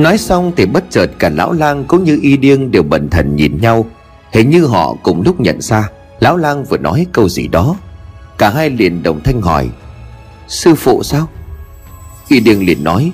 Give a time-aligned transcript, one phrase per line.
[0.00, 3.36] Nói xong thì bất chợt cả lão lang cũng như y điêng đều bẩn thần
[3.36, 3.86] nhìn nhau.
[4.32, 5.88] Hình như họ cùng lúc nhận ra,
[6.20, 7.76] Lão lang vừa nói câu gì đó.
[8.38, 9.68] Cả hai liền đồng thanh hỏi,
[10.48, 11.28] Sư phụ sao?
[12.28, 13.12] Y điêng liền nói,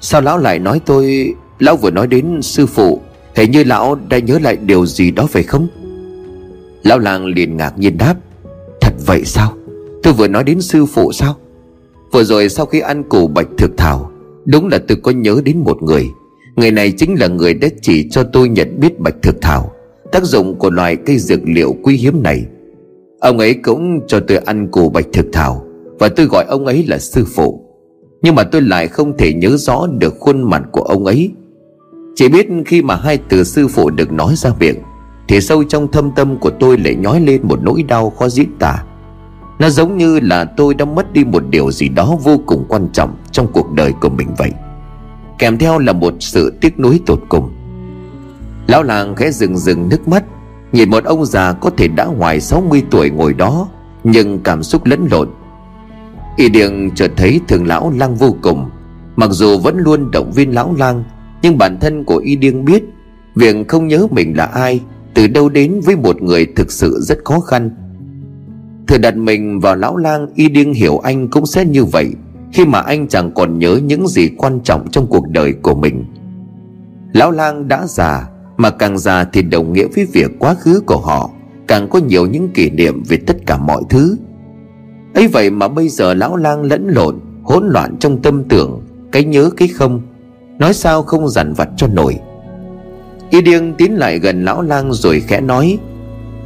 [0.00, 3.00] Sao lão lại nói tôi, Lão vừa nói đến sư phụ,
[3.36, 5.68] Hình như lão đã nhớ lại điều gì đó phải không?
[6.82, 8.14] Lão lang liền ngạc nhiên đáp,
[8.80, 9.54] Thật vậy sao?
[10.02, 11.36] Tôi vừa nói đến sư phụ sao?
[12.12, 14.09] Vừa rồi sau khi ăn củ bạch thực thảo
[14.44, 16.10] Đúng là tôi có nhớ đến một người.
[16.56, 19.72] Người này chính là người đã chỉ cho tôi nhận biết bạch thực thảo.
[20.12, 22.44] Tác dụng của loài cây dược liệu quý hiếm này.
[23.20, 25.64] Ông ấy cũng cho tôi ăn củ bạch thực thảo,
[25.98, 27.64] Và tôi gọi ông ấy là sư phụ.
[28.22, 31.30] Nhưng mà tôi lại không thể nhớ rõ được khuôn mặt của ông ấy.
[32.14, 34.76] Chỉ biết khi mà hai từ sư phụ được nói ra miệng,
[35.28, 38.48] Thì sâu trong thâm tâm của tôi lại nhói lên một nỗi đau khó diễn
[38.58, 38.84] tả.
[39.60, 42.88] Nó giống như là tôi đã mất đi một điều gì đó vô cùng quan
[42.92, 44.50] trọng trong cuộc đời của mình vậy.
[45.38, 47.50] Kèm theo là một sự tiếc nuối tột cùng.
[48.66, 50.24] Lão làng khẽ rừng rừng nước mắt,
[50.72, 53.68] Nhìn một ông già có thể đã ngoài 60 tuổi ngồi đó,
[54.04, 55.28] Nhưng cảm xúc lẫn lộn.
[56.36, 58.70] Y Điền chợt thấy thường lão lang vô cùng.
[59.16, 61.04] Mặc dù vẫn luôn động viên lão lang,
[61.42, 62.84] Nhưng bản thân của Y Điên biết,
[63.34, 64.80] Việc không nhớ mình là ai,
[65.14, 67.70] Từ đâu đến với một người thực sự rất khó khăn.
[68.90, 72.12] Thử đặt mình vào lão lang, Y Điên hiểu anh cũng sẽ như vậy,
[72.52, 76.04] Khi mà anh chẳng còn nhớ những gì quan trọng trong cuộc đời của mình.
[77.12, 80.96] Lão lang đã già, mà càng già thì đồng nghĩa với việc quá khứ của
[80.96, 81.30] họ
[81.66, 84.16] càng có nhiều những kỷ niệm về tất cả mọi thứ.
[85.14, 88.80] Ấy vậy mà bây giờ lão lang lẫn lộn, hỗn loạn trong tâm tưởng,
[89.12, 90.02] cái nhớ cái không,
[90.58, 92.16] nói sao không dằn vặt cho nổi.
[93.30, 95.78] Y điêng tiến lại gần lão lang rồi khẽ nói,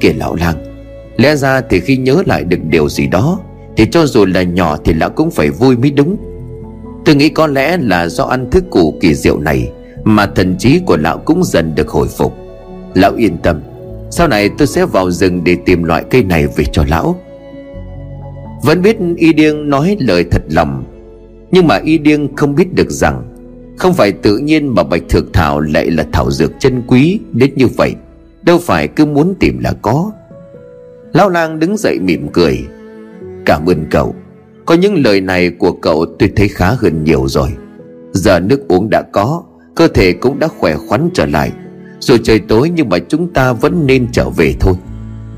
[0.00, 0.73] kìa lão lang
[1.16, 3.38] lẽ ra thì khi nhớ lại được điều gì đó,
[3.76, 6.16] thì cho dù là nhỏ thì lão cũng phải vui mới đúng.
[7.04, 9.70] Tôi nghĩ có lẽ là do ăn thức củ kỳ diệu này
[10.04, 12.34] mà thần trí của lão cũng dần được hồi phục.
[12.94, 13.60] Lão yên tâm,
[14.10, 17.20] Sau này tôi sẽ vào rừng để tìm loại cây này về cho lão.
[18.62, 20.84] Vẫn biết Y Điêng nói lời thật lòng,
[21.50, 23.22] Nhưng mà Y Điêng không biết được rằng
[23.78, 27.50] Không phải tự nhiên mà Bạch Thược Thảo lại là thảo dược chân quý đến
[27.56, 27.94] như vậy.
[28.42, 30.12] Đâu phải cứ muốn tìm là có.
[31.14, 32.66] Lão lang đứng dậy mỉm cười.
[33.46, 34.14] Cảm ơn cậu.
[34.66, 37.48] Có những lời này của cậu tôi thấy khá hơn nhiều rồi.
[38.12, 39.42] Giờ nước uống đã có,
[39.74, 41.52] Cơ thể cũng đã khỏe khoắn trở lại.
[42.00, 44.74] Dù trời tối nhưng mà chúng ta vẫn nên trở về thôi.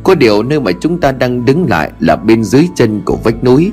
[0.05, 3.45] Có điều nơi mà chúng ta đang đứng lại Là bên dưới chân của vách
[3.45, 3.73] núi.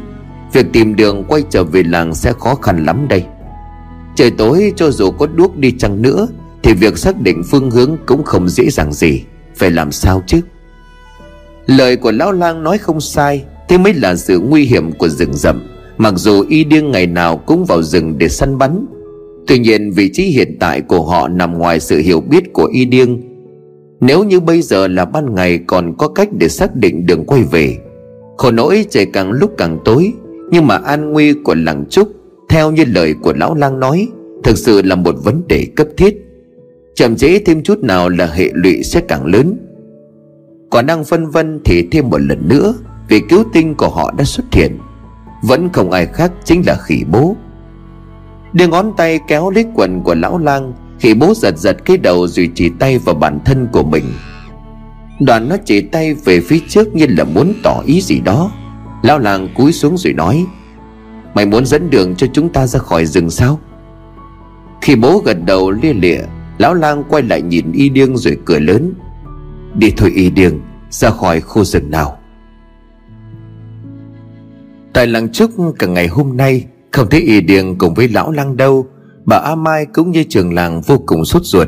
[0.53, 3.25] Việc tìm đường quay trở về làng sẽ khó khăn lắm đây.
[4.15, 6.27] Trời tối cho dù có đuốc đi chăng nữa,
[6.63, 9.23] Thì việc xác định phương hướng cũng không dễ dàng gì.
[9.55, 10.41] Phải làm sao chứ?
[11.65, 15.33] Lời của lão lang nói không sai, Thế mới là sự nguy hiểm của rừng
[15.33, 15.61] rậm.
[15.97, 18.85] Mặc dù y điên ngày nào cũng vào rừng để săn bắn.
[19.47, 22.85] Tuy nhiên, vị trí hiện tại của họ nằm ngoài sự hiểu biết của y
[22.85, 23.21] điêng
[24.01, 27.43] Nếu như bây giờ là ban ngày còn có cách để xác định đường quay
[27.43, 27.77] về.
[28.37, 30.13] Khổ nỗi, trời càng lúc càng tối.
[30.51, 32.09] Nhưng mà an nguy của làng trúc,
[32.49, 34.07] Theo như lời của lão lang nói,
[34.43, 36.17] Thực sự là một vấn đề cấp thiết.
[36.95, 39.57] Chậm chế thêm chút nào là hệ lụy sẽ càng lớn.
[40.73, 42.73] Còn đang phân vân thì thêm một lần nữa,
[43.07, 44.79] Vì cứu tinh của họ đã xuất hiện.
[45.43, 47.35] Vẫn không ai khác chính là khỉ bố.
[48.53, 52.27] Đưa ngón tay kéo lấy quần của lão lang, khỉ bố giật giật cái đầu
[52.27, 54.03] rồi chỉ tay vào bản thân của mình.
[55.19, 58.51] Đoàn nó chỉ tay về phía trước như là muốn tỏ ý gì đó.
[59.03, 60.45] Lão lang cúi xuống rồi nói,
[61.33, 63.59] mày muốn dẫn đường cho chúng ta ra khỏi rừng sao?
[64.81, 66.19] Khi bố gật đầu lia lịa,
[66.57, 68.93] lão lang quay lại nhìn y điêng rồi cười lớn
[69.75, 70.59] đi thôi y điêng
[70.89, 72.17] ra khỏi khu rừng nào.
[74.93, 78.57] Tại làng trúc cả ngày hôm nay, không thấy y điền cùng với lão lăng
[78.57, 78.87] đâu,
[79.25, 81.67] Bà A Mai cũng như trường làng vô cùng sốt ruột.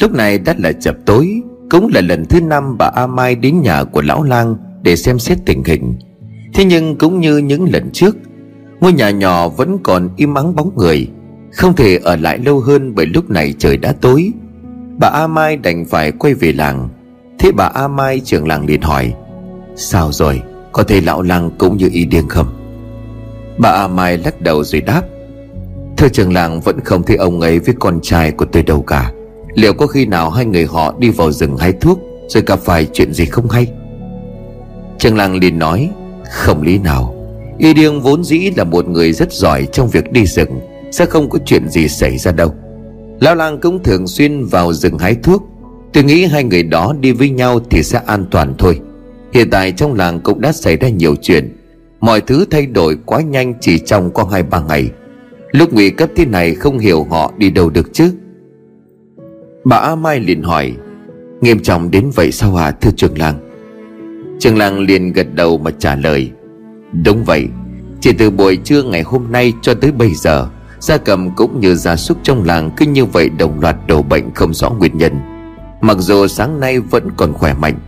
[0.00, 3.60] Lúc này đã là chập tối, Cũng là lần thứ năm bà A Mai đến
[3.62, 5.94] nhà của lão lang Để xem xét tình hình.
[6.54, 8.16] Thế nhưng cũng như những lần trước,
[8.80, 11.08] Ngôi nhà nhỏ vẫn còn im ắng bóng người,
[11.52, 14.32] Không thể ở lại lâu hơn Bởi lúc này trời đã tối.
[14.98, 16.88] Bà A Mai đành phải quay về làng.
[17.42, 19.12] Thế bà A Mai trưởng làng liền hỏi,
[19.76, 20.42] Sao rồi?
[20.72, 22.46] Có thấy lão lăng cũng như y điên không?
[23.58, 25.02] Bà A Mai lắc đầu rồi đáp,
[25.96, 29.12] Thưa trưởng làng, vẫn không thấy ông ấy với con trai của tôi đâu cả.
[29.54, 32.86] Liệu có khi nào hai người họ đi vào rừng hái thuốc Rồi gặp phải
[32.92, 33.66] chuyện gì không hay?
[34.98, 35.90] Trường làng liền nói,
[36.30, 37.14] Không lý nào.
[37.58, 40.60] Y Điêng vốn dĩ là một người rất giỏi trong việc đi rừng,
[40.90, 42.54] Sẽ không có chuyện gì xảy ra đâu.
[43.20, 45.51] Lão làng cũng thường xuyên vào rừng hái thuốc
[45.92, 48.80] Tôi nghĩ hai người đó đi với nhau thì sẽ an toàn thôi.
[49.32, 51.56] Hiện tại trong làng cũng đã xảy ra nhiều chuyện.
[52.00, 54.90] Mọi thứ thay đổi quá nhanh chỉ trong có hai ba ngày.
[55.50, 58.12] Lúc nguy cấp thế này không hiểu họ đi đâu được chứ.
[59.64, 60.72] Bà A Mai liền hỏi,
[61.40, 63.34] Nghiêm trọng đến vậy sao à thưa trường làng?
[64.38, 66.30] Trường làng liền gật đầu mà trả lời,
[67.04, 67.46] Đúng vậy,
[68.00, 70.48] Chỉ từ buổi trưa ngày hôm nay cho tới bây giờ,
[70.80, 74.34] Gia cầm cũng như gia súc trong làng Cứ như vậy đồng loạt đổ bệnh
[74.34, 75.31] không rõ nguyên nhân.
[75.82, 77.78] Mặc dù sáng nay vẫn còn khỏe mạnh,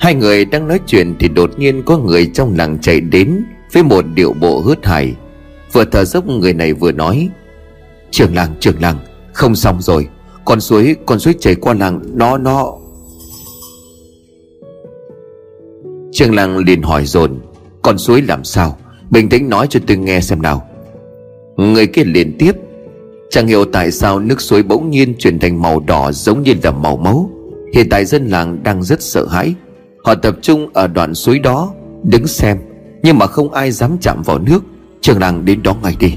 [0.00, 3.82] Hai người đang nói chuyện Thì đột nhiên có người trong làng chạy đến Với
[3.82, 5.14] một điệu bộ hớt hải.
[5.72, 7.28] Vừa thở dốc, người này vừa nói,
[8.10, 8.98] Trường làng trường làng,
[9.32, 10.08] Không xong rồi.
[10.44, 12.72] Con suối con suối chảy qua làng, Nó nó.
[16.12, 17.40] Trường làng liền hỏi dồn,
[17.82, 18.76] Con suối làm sao?
[19.10, 20.68] Bình tĩnh nói cho tôi nghe xem nào.
[21.56, 22.52] Người kia liền tiếp
[23.30, 26.70] Chẳng hiểu tại sao nước suối bỗng nhiên chuyển thành màu đỏ giống như là
[26.70, 27.30] màu máu.
[27.74, 29.54] Hiện tại dân làng đang rất sợ hãi.
[30.04, 31.72] Họ tập trung ở đoạn suối đó,
[32.02, 32.58] Đứng xem,
[33.02, 34.64] Nhưng mà không ai dám chạm vào nước.
[35.00, 36.14] Trường làng đến đó ngay đi.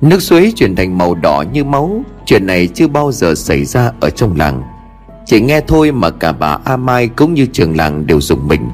[0.00, 2.02] Nước suối chuyển thành màu đỏ như máu.
[2.26, 4.62] Chuyện này chưa bao giờ xảy ra ở trong làng.
[5.26, 8.70] Chỉ nghe thôi mà cả bà A Mai cũng như trường làng đều dùng mình.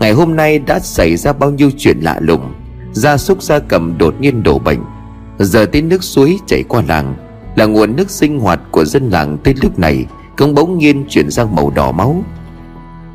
[0.00, 2.52] Ngày hôm nay đã xảy ra bao nhiêu chuyện lạ lùng.
[2.92, 4.80] Gia súc gia cầm đột nhiên đổ bệnh.
[5.38, 7.14] Giờ tiếng nước suối chảy qua làng,
[7.56, 11.30] Là nguồn nước sinh hoạt của dân làng tới lúc này Cũng bỗng nhiên chuyển
[11.30, 12.24] sang màu đỏ máu.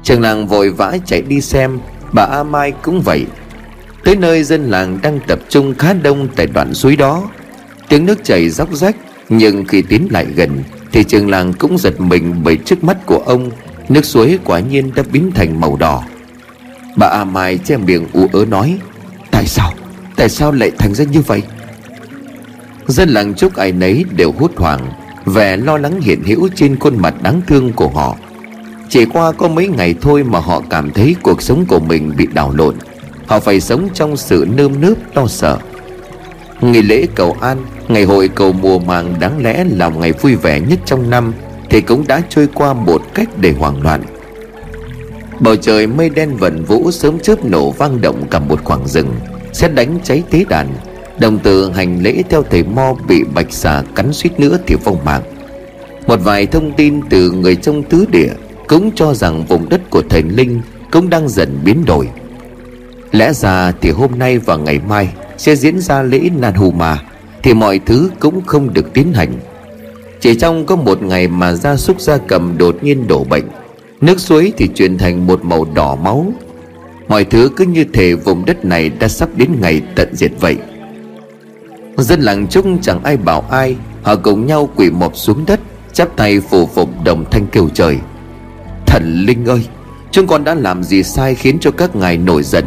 [0.03, 1.79] Trường làng vội vã chạy đi xem,
[2.13, 3.25] Bà A Mai cũng vậy.
[4.03, 7.29] Tới nơi dân làng đang tập trung khá đông tại đoạn suối đó.
[7.89, 8.95] Tiếng nước chảy róc rách,
[9.29, 13.23] Nhưng khi tiến lại gần, Thì trường làng cũng giật mình bởi trước mắt của
[13.25, 13.51] ông,
[13.89, 16.03] Nước suối quả nhiên đã biến thành màu đỏ.
[16.97, 18.79] Bà A Mai che miệng ú ớ nói,
[19.31, 19.73] Tại sao?
[20.15, 21.43] Tại sao lại thành ra như vậy?
[22.89, 24.91] Dân làng chúc ai nấy đều hốt hoảng,
[25.25, 28.15] Vẻ lo lắng hiện hữu trên khuôn mặt đáng thương của họ.
[28.89, 32.27] Chỉ qua có mấy ngày thôi mà họ cảm thấy cuộc sống của mình bị
[32.33, 32.75] đảo lộn.
[33.27, 35.57] Họ phải sống trong sự nơm nớp lo sợ.
[36.61, 37.57] Ngày lễ cầu an,
[37.87, 41.33] Ngày hội cầu mùa màng đáng lẽ là ngày vui vẻ nhất trong năm,
[41.69, 44.03] Thì cũng đã trôi qua một cách để hoảng loạn.
[45.39, 49.13] Bầu trời mây đen vần vũ sớm chớp nổ vang động cả một khoảng rừng,
[49.53, 50.67] Xét đánh cháy tế đàn.
[51.19, 55.05] Đồng tử hành lễ theo thầy Mo bị bạch xà cắn suýt nữa thì vong
[55.05, 55.21] mạng.
[56.07, 58.29] Một vài thông tin từ người trong tứ địa
[58.67, 60.61] Cũng cho rằng vùng đất của thần Linh
[60.91, 62.07] cũng đang dần biến đổi.
[63.11, 66.99] Lẽ ra thì hôm nay và ngày mai Sẽ diễn ra lễ Nan Hù Mà
[67.43, 69.31] Thì mọi thứ cũng không được tiến hành.
[70.21, 73.43] Chỉ trong có một ngày mà gia súc gia cầm đột nhiên đổ bệnh,
[74.01, 76.33] Nước suối thì chuyển thành một màu đỏ máu.
[77.07, 80.57] Mọi thứ cứ như thể vùng đất này đã sắp đến ngày tận diệt vậy.
[82.01, 85.59] Dân làng chung chẳng ai bảo ai, Họ cùng nhau quỳ mọp xuống đất,
[85.93, 87.97] Chắp tay phù phục đồng thanh kêu trời.
[88.85, 89.65] Thần Linh ơi,
[90.11, 92.65] Chúng con đã làm gì sai khiến cho các ngài nổi giận?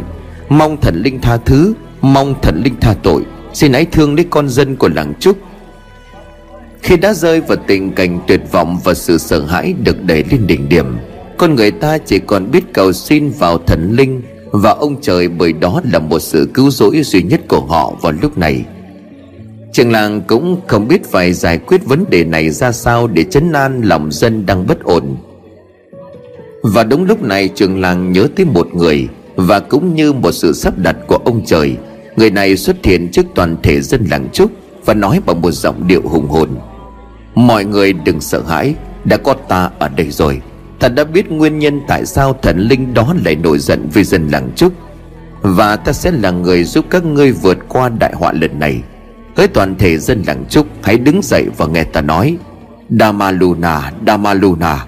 [0.49, 3.25] Mong thần linh tha thứ, Mong thần linh tha tội.
[3.53, 5.37] Xin hãy thương lấy con dân của làng Trúc
[6.81, 10.47] Khi đã rơi vào tình cảnh tuyệt vọng Và sự sợ hãi được đẩy lên
[10.47, 10.97] đỉnh điểm,
[11.37, 14.21] Con người ta chỉ còn biết cầu xin vào thần linh
[14.51, 18.13] Và ông trời bởi đó là một sự cứu rỗi duy nhất của họ vào
[18.21, 18.65] lúc này.
[19.73, 23.53] Trường làng cũng không biết phải giải quyết vấn đề này ra sao Để chấn
[23.53, 25.15] an lòng dân đang bất ổn.
[26.63, 30.53] Và đúng lúc này trường làng nhớ tới một người, và cũng như một sự
[30.53, 31.75] sắp đặt của ông trời,
[32.15, 34.51] Người này xuất hiện trước toàn thể dân làng Trúc
[34.85, 36.49] Và nói bằng một giọng điệu hùng hồn.
[37.35, 40.41] Mọi người đừng sợ hãi, Đã có ta ở đây rồi.
[40.79, 44.27] Ta đã biết nguyên nhân tại sao thần linh đó lại nổi giận với dân
[44.27, 44.73] làng Trúc
[45.41, 48.81] Và ta sẽ là người giúp các ngươi vượt qua đại họa lần này.
[49.35, 52.37] Hỡi toàn thể dân làng Trúc, Hãy đứng dậy và nghe ta nói.
[52.99, 54.85] Damaluna Damaluna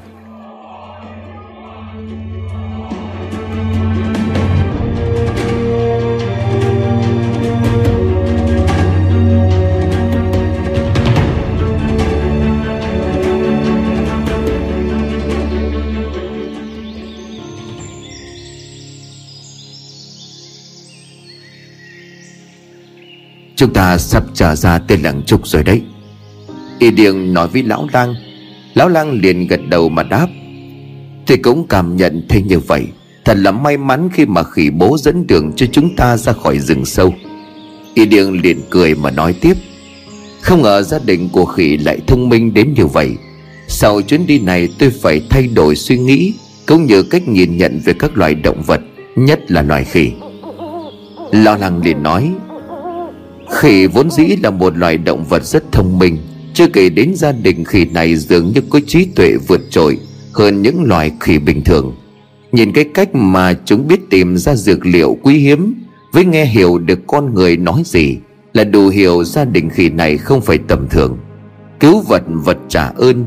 [23.55, 25.81] Chúng ta sắp trở ra tên làng trúc rồi đấy.
[26.79, 28.15] Y Điền nói với Lão Lang.
[28.73, 30.27] Lão Lang liền gật đầu mà đáp.
[31.27, 32.87] Thì cũng cảm nhận thế như vậy.
[33.25, 36.59] Thật là may mắn khi mà khỉ bố dẫn đường cho chúng ta ra khỏi
[36.59, 37.13] rừng sâu.
[37.93, 39.53] Y Điền liền cười mà nói tiếp.
[40.41, 43.11] Không ngờ gia đình của khỉ lại thông minh đến như vậy.
[43.67, 46.33] Sau chuyến đi này tôi phải thay đổi suy nghĩ,
[46.65, 48.81] Cũng như cách nhìn nhận về các loài động vật,
[49.15, 50.11] Nhất là loài khỉ.
[51.31, 52.31] Lo lắng liền nói.
[53.55, 56.17] Khỉ vốn dĩ là một loài động vật rất thông minh,
[56.53, 59.99] Chưa kể đến gia đình khỉ này dường như có trí tuệ vượt trội
[60.33, 61.95] Hơn những loài khỉ bình thường.
[62.51, 65.75] Nhìn cái cách mà chúng biết tìm ra dược liệu quý hiếm
[66.11, 68.17] Với nghe hiểu được con người nói gì
[68.53, 71.17] Là đủ hiểu gia đình khỉ này không phải tầm thường.
[71.79, 73.25] Cứu vật vật trả ơn.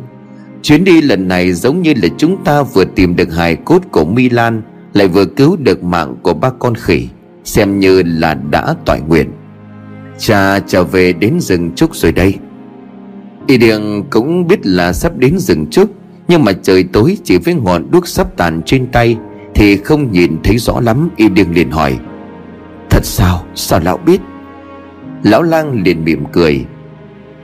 [0.62, 4.04] Chuyến đi lần này giống như là chúng ta vừa tìm được hài cốt của
[4.04, 7.08] Milan, Lại vừa cứu được mạng của ba con khỉ,
[7.44, 9.30] Xem như là đã tỏi nguyện.
[10.18, 12.34] Cha trở về đến rừng trúc rồi đây.
[13.46, 15.90] Y Điền cũng biết là sắp đến rừng trúc
[16.28, 19.16] Nhưng mà trời tối chỉ với ngọn đuốc sắp tàn trên tay
[19.54, 21.98] Thì không nhìn thấy rõ lắm, Y Điền liền hỏi,
[22.90, 23.44] Thật sao?
[23.54, 24.20] Sao lão biết?
[25.22, 26.64] Lão lang liền mỉm cười,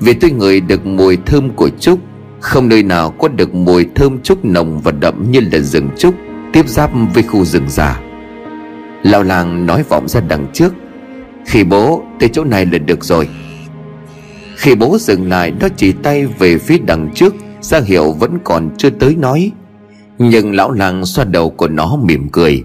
[0.00, 1.98] Vì tôi ngửi được mùi thơm của trúc,
[2.40, 6.14] Không nơi nào có được mùi thơm trúc nồng và đậm như là rừng trúc
[6.52, 8.00] Tiếp giáp với khu rừng già.
[9.02, 10.74] Lão lang nói vọng ra đằng trước
[11.44, 13.28] khi bố tới chỗ này là được rồi.
[14.56, 18.70] Khi bố dừng lại, Nó chỉ tay về phía đằng trước ra hiệu vẫn còn
[18.78, 19.52] chưa tới nói.
[20.18, 22.64] Nhưng lão làng xoa đầu của nó mỉm cười.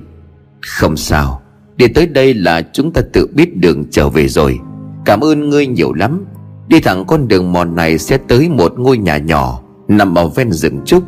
[0.61, 1.41] Không sao,
[1.75, 4.59] Đi tới đây là chúng ta tự biết đường trở về rồi.
[5.05, 6.25] Cảm ơn ngươi nhiều lắm.
[6.67, 10.51] Đi thẳng con đường mòn này sẽ tới một ngôi nhà nhỏ, Nằm ở ven
[10.51, 11.03] rừng trúc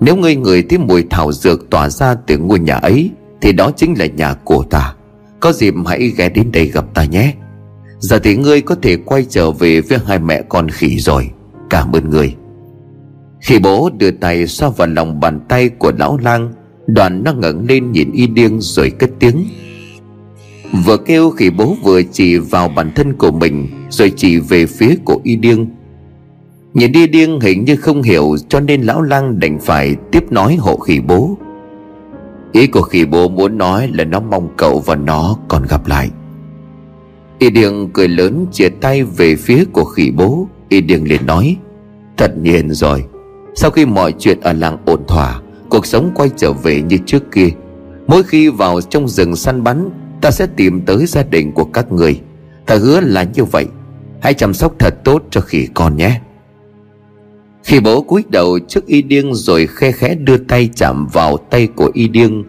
[0.00, 3.10] Nếu ngươi ngửi thấy mùi thảo dược tỏa ra từ ngôi nhà ấy,
[3.40, 4.94] Thì đó chính là nhà của ta.
[5.40, 7.34] Có dịp hãy ghé đến đây gặp ta nhé.
[7.98, 11.30] Giờ thì ngươi có thể quay trở về với hai mẹ con khỉ rồi.
[11.70, 12.34] Cảm ơn ngươi.
[13.40, 16.52] Khi bố đưa tay xoa vào lòng bàn tay của lão lang.
[16.86, 19.44] Đoàn nó ngẩng lên nhìn y điên rồi cất tiếng.
[20.84, 24.94] Vừa kêu khi bố vừa chỉ vào bản thân của mình, Rồi chỉ về phía
[25.04, 25.66] của y điên.
[26.74, 30.56] Nhìn đi điên hình như không hiểu Cho nên lão lang đành phải tiếp nói
[30.56, 31.38] hộ khỉ bố.
[32.52, 36.10] Ý của khỉ bố muốn nói là nó mong cậu và nó còn gặp lại.
[37.38, 40.48] Y Điền cười lớn chia tay về phía của khỉ bố.
[40.68, 41.56] Y Điền liền nói
[42.16, 43.04] Thật nhiên rồi.
[43.54, 45.40] Sau khi mọi chuyện ở làng ổn thỏa,
[45.70, 47.48] Cuộc sống quay trở về như trước kia.
[48.06, 49.90] Mỗi khi vào trong rừng săn bắn,
[50.20, 52.20] Ta sẽ tìm tới gia đình của các người.
[52.66, 53.66] Ta hứa là như vậy.
[54.20, 56.20] Hãy chăm sóc thật tốt cho khỉ con nhé.
[57.68, 61.66] Khi bố cúi đầu trước y điêng Rồi khe khẽ đưa tay chạm vào tay
[61.66, 62.44] của y điêng,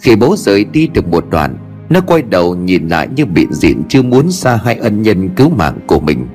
[0.00, 1.56] Khi bố rời đi được một đoạn,
[1.88, 5.50] Nó quay đầu nhìn lại như bị diện Chưa muốn xa hai ân nhân cứu
[5.50, 6.26] mạng của mình.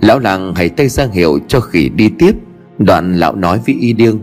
[0.00, 2.32] Lão làng hãy tay ra hiệu cho khỉ đi tiếp,
[2.78, 4.18] Đoạn lão nói với y điêng.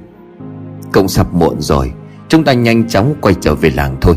[0.92, 1.92] Công sắp muộn rồi,
[2.30, 4.16] Chúng ta nhanh chóng quay trở về làng thôi.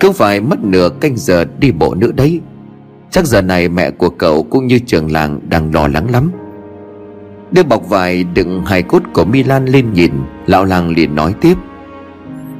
[0.00, 2.40] Cứ phải mất nửa canh giờ đi bộ nữa đấy.
[3.10, 6.30] Chắc giờ này mẹ của cậu cũng như trường làng đang lo lắng lắm.
[7.50, 10.12] Đưa bọc vải đựng hài cốt của Milan lên nhìn,
[10.46, 11.54] Lão làng liền nói tiếp.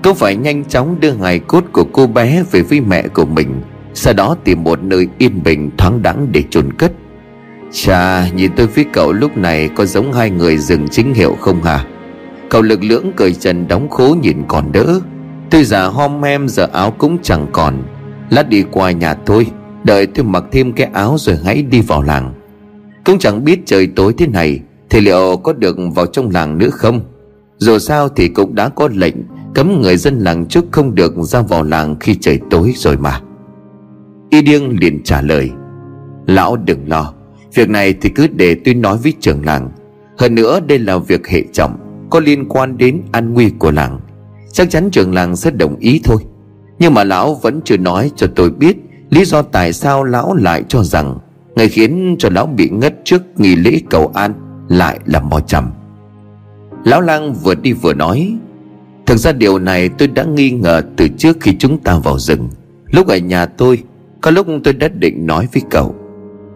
[0.02, 3.62] Cậu phải nhanh chóng đưa hài cốt của cô bé về với mẹ của mình,
[3.94, 6.92] Sau đó tìm một nơi yên bình thoáng đẳng để chôn cất.
[7.72, 11.62] Chà, nhìn tôi với cậu lúc này có giống hai người rừng chính hiệu không
[11.62, 11.84] hả?
[12.48, 15.00] Cậu lực lưỡng cởi trần đóng khố nhìn còn đỡ.
[15.50, 17.82] Tôi già hom em giờ áo cũng chẳng còn.
[18.30, 19.46] Lát đi qua nhà tôi,
[19.84, 22.34] Đợi tôi mặc thêm cái áo rồi hãy đi vào làng.
[23.04, 26.70] Cũng chẳng biết trời tối thế này thì liệu có được vào trong làng nữa
[26.70, 27.00] không?
[27.56, 29.14] Dù sao thì cũng đã có lệnh
[29.54, 33.20] Cấm người dân làng trước không được ra vào làng khi trời tối rồi mà.
[34.30, 35.50] Y điêng liền trả lời,
[36.26, 37.14] Lão đừng lo,
[37.54, 39.70] Việc này thì cứ để tôi nói với trưởng làng.
[40.18, 41.76] Hơn nữa đây là việc hệ trọng,
[42.10, 44.00] Có liên quan đến an nguy của làng.
[44.52, 46.18] Chắc chắn trưởng làng sẽ đồng ý thôi.
[46.78, 48.76] Nhưng mà lão vẫn chưa nói cho tôi biết
[49.10, 51.18] Lý do tại sao lão lại cho rằng
[51.56, 54.32] ngày khiến cho lão bị ngất trước nghi lễ cầu an.
[54.68, 55.70] Lại là mò chầm
[56.84, 58.36] Lão lang vừa đi vừa nói,
[59.06, 62.48] Thực ra điều này tôi đã nghi ngờ từ trước khi chúng ta vào rừng.
[62.90, 63.82] Lúc ở nhà tôi,
[64.20, 65.94] Có lúc tôi đã định nói với cậu.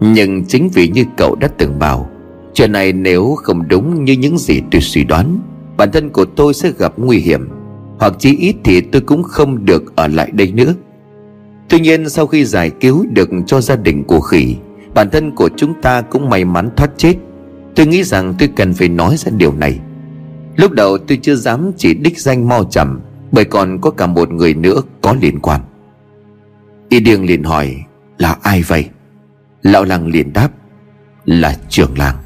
[0.00, 2.10] Nhưng chính vì như cậu đã từng bảo,
[2.54, 5.38] Chuyện này nếu không đúng như những gì tôi suy đoán,
[5.76, 7.48] Bản thân của tôi sẽ gặp nguy hiểm.
[7.98, 10.74] Hoặc chí ít thì tôi cũng không được ở lại đây nữa.
[11.68, 14.56] Tuy nhiên sau khi giải cứu được cho gia đình của khỉ,
[14.94, 17.14] Bản thân của chúng ta cũng may mắn thoát chết.
[17.76, 19.80] Tôi nghĩ rằng tôi cần phải nói ra điều này.
[20.56, 23.00] Lúc đầu tôi chưa dám chỉ đích danh mau chậm
[23.32, 25.60] Bởi còn có cả một người nữa có liên quan.
[26.88, 27.76] Y điêng liền hỏi,
[28.18, 28.88] Là ai vậy?
[29.62, 30.48] Lão làng liền đáp,
[31.24, 32.16] Là trưởng làng.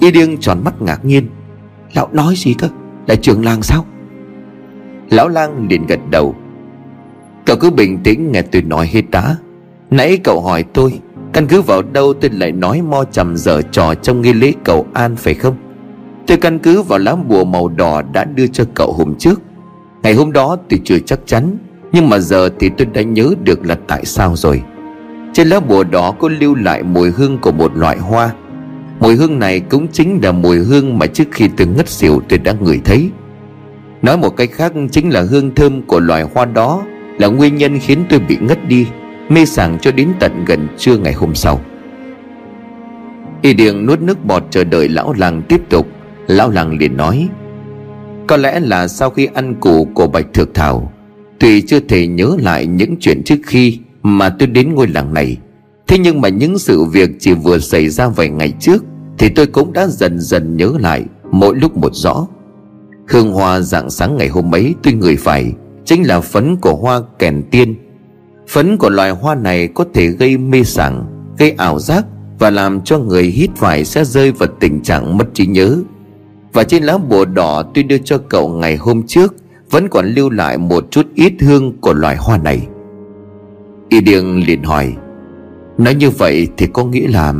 [0.00, 1.28] Y điêng tròn mắt ngạc nhiên,
[1.94, 2.68] Lão nói gì cơ?
[3.06, 3.86] Là trưởng làng sao?
[5.10, 6.34] Lão lang liền gật đầu,
[7.46, 9.36] Cậu cứ bình tĩnh nghe tôi nói hết đã.
[9.90, 11.00] Nãy cậu hỏi tôi
[11.34, 14.86] Căn cứ vào đâu tôi lại nói mo trầm dở trò trong nghi lễ cầu
[14.92, 15.56] an phải không?
[16.26, 19.40] Tôi căn cứ vào lá bùa màu đỏ đã đưa cho cậu hôm trước.
[20.02, 21.56] Ngày hôm đó tôi chưa chắc chắn,
[21.92, 24.62] Nhưng mà giờ thì tôi đã nhớ được là tại sao rồi.
[25.32, 28.30] Trên lá bùa đỏ có lưu lại mùi hương của một loại hoa.
[29.00, 32.38] Mùi hương này cũng chính là mùi hương mà trước khi tôi ngất xỉu tôi
[32.38, 33.10] đã ngửi thấy.
[34.02, 36.82] Nói một cách khác, chính là hương thơm của loài hoa đó
[37.18, 38.86] Là nguyên nhân khiến tôi bị ngất đi.
[39.28, 41.60] Mê sảng cho đến tận gần trưa ngày hôm sau.
[43.42, 45.86] Y Điền nuốt nước bọt chờ đợi lão làng tiếp tục.
[46.26, 47.28] Lão làng liền nói,
[48.26, 50.92] Có lẽ là sau khi ăn củ của Bạch Thược Thảo,
[51.38, 55.36] Tuy chưa thể nhớ lại những chuyện trước khi Mà tôi đến ngôi làng này.
[55.86, 58.84] Thế nhưng mà những sự việc chỉ vừa xảy ra vài ngày trước
[59.18, 62.26] Thì tôi cũng đã dần dần nhớ lại Mỗi lúc một rõ.
[63.08, 65.52] Hương hoa dạng sáng ngày hôm ấy tôi ngửi phải,
[65.84, 67.74] Chính là phấn của hoa kèn tiên
[68.48, 71.06] Phấn của loài hoa này có thể gây mê sảng,
[71.38, 72.04] Gây ảo giác
[72.38, 75.76] Và làm cho người hít phải sẽ rơi vào tình trạng mất trí nhớ.
[76.52, 79.34] Và trên lá bùa đỏ tôi đưa cho cậu ngày hôm trước,
[79.70, 82.68] Vẫn còn lưu lại một chút ít hương của loài hoa này.
[83.88, 84.92] Y Điêng liền hỏi,
[85.78, 87.34] Nói như vậy thì có nghĩa là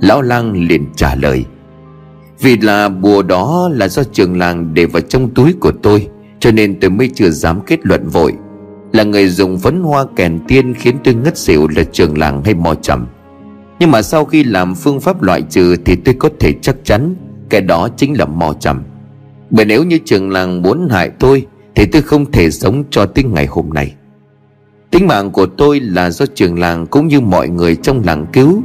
[0.00, 1.44] Lão lang liền trả lời,
[2.40, 6.08] Vì là bùa đó là do trường làng để vào trong túi của tôi,
[6.40, 8.32] Cho nên tôi mới chưa dám kết luận vội.
[8.94, 12.54] Là người dùng phấn hoa kèn tiên khiến tôi ngất xỉu là trường làng hay
[12.54, 13.06] mò chậm.
[13.80, 17.14] Nhưng mà sau khi làm phương pháp loại trừ Thì tôi có thể chắc chắn
[17.48, 18.82] Cái đó chính là mò chậm.
[19.50, 23.24] Bởi nếu như trường làng muốn hại tôi Thì tôi không thể sống cho tới
[23.24, 23.94] ngày hôm nay.
[24.90, 28.62] Tính mạng của tôi là do trường làng cũng như mọi người trong làng cứu.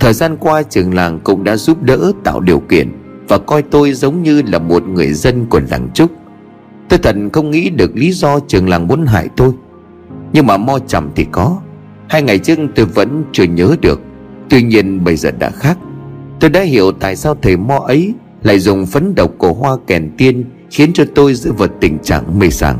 [0.00, 2.88] Thời gian qua trường làng cũng đã giúp đỡ tạo điều kiện
[3.28, 6.10] Và coi tôi giống như là một người dân của làng Trúc.
[6.88, 9.50] Tôi thật không nghĩ được lý do trường làng muốn hại tôi.
[10.32, 11.60] Nhưng mà mo chậm thì có.
[12.08, 14.00] Hai ngày trước tôi vẫn chưa nhớ được.
[14.50, 15.78] Tuy nhiên bây giờ đã khác.
[16.40, 20.10] Tôi đã hiểu tại sao thầy mo ấy Lại dùng phấn độc của hoa kèn
[20.18, 22.78] tiên Khiến cho tôi giữ vật tình trạng mê sảng.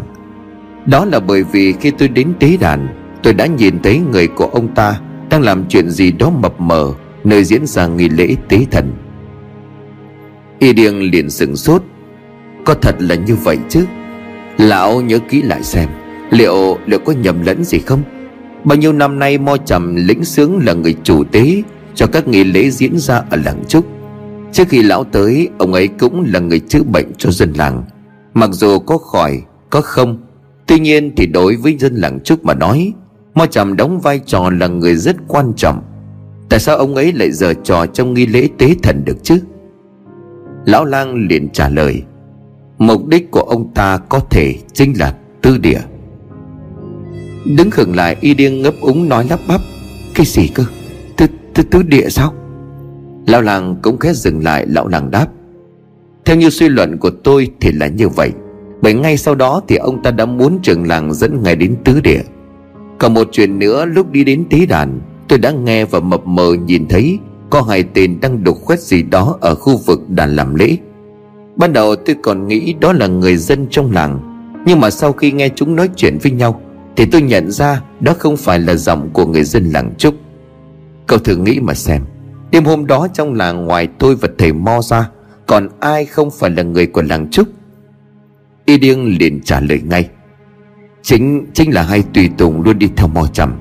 [0.86, 2.88] Đó là bởi vì khi tôi đến tế đàn,
[3.22, 6.92] Tôi đã nhìn thấy người của ông ta Đang làm chuyện gì đó mập mờ,
[7.24, 8.92] Nơi diễn ra nghi lễ tế thần.
[10.58, 11.82] Y Điêng liền sửng sốt.
[12.64, 13.84] Có thật là như vậy chứ?
[14.58, 15.88] Lão nhớ kỹ lại xem,
[16.30, 18.02] Liệu liệu có nhầm lẫn gì không?
[18.64, 21.62] Bao nhiêu năm nay Mo Trầm lĩnh sướng là người chủ tế,
[21.94, 23.86] Cho các nghi lễ diễn ra ở làng Trúc.
[24.52, 27.84] Trước khi lão tới, Ông ấy cũng là người chữa bệnh cho dân làng.
[28.34, 30.18] Mặc dù có khỏi, Có không,
[30.66, 32.92] Tuy nhiên thì đối với dân làng Trúc mà nói,
[33.34, 35.82] Mo Trầm đóng vai trò là người rất quan trọng.
[36.48, 39.38] Tại sao ông ấy lại giờ trò trong nghi lễ tế thần được chứ?
[40.66, 42.02] Lão lang liền trả lời
[42.78, 45.80] Mục đích của ông ta có thể chính là tư địa.
[47.56, 49.60] Đứng khựng lại y điên ngấp úng nói lắp bắp
[50.14, 50.64] Cái gì cơ?
[51.16, 52.34] Tư, tư, tư địa sao?
[53.26, 55.26] Lão làng cũng khẽ dừng lại lão làng đáp
[56.24, 58.32] Theo như suy luận của tôi thì là như vậy.
[58.82, 62.00] Bởi ngay sau đó thì ông ta đã muốn trường làng dẫn ngài đến tứ
[62.00, 62.22] địa.
[62.98, 66.52] Còn một chuyện nữa lúc đi đến tế đàn Tôi đã nghe và mập mờ
[66.66, 67.18] nhìn thấy
[67.50, 70.76] Có hai tên đang đục khoét gì đó ở khu vực đàn làm lễ.
[71.58, 74.20] Ban đầu tôi còn nghĩ đó là người dân trong làng.
[74.66, 76.60] Nhưng mà sau khi nghe chúng nói chuyện với nhau,
[76.96, 80.14] Thì tôi nhận ra đó không phải là giọng của người dân làng Trúc.
[81.06, 82.04] Cậu thử nghĩ mà xem.
[82.50, 85.10] Đêm hôm đó trong làng ngoài tôi và thầy Mo ra
[85.46, 87.48] Còn ai không phải là người của làng Trúc?
[88.64, 90.08] Y điêng liền trả lời ngay.
[91.02, 93.52] Chính chính là hai tùy tùng luôn đi theo Mo trầm.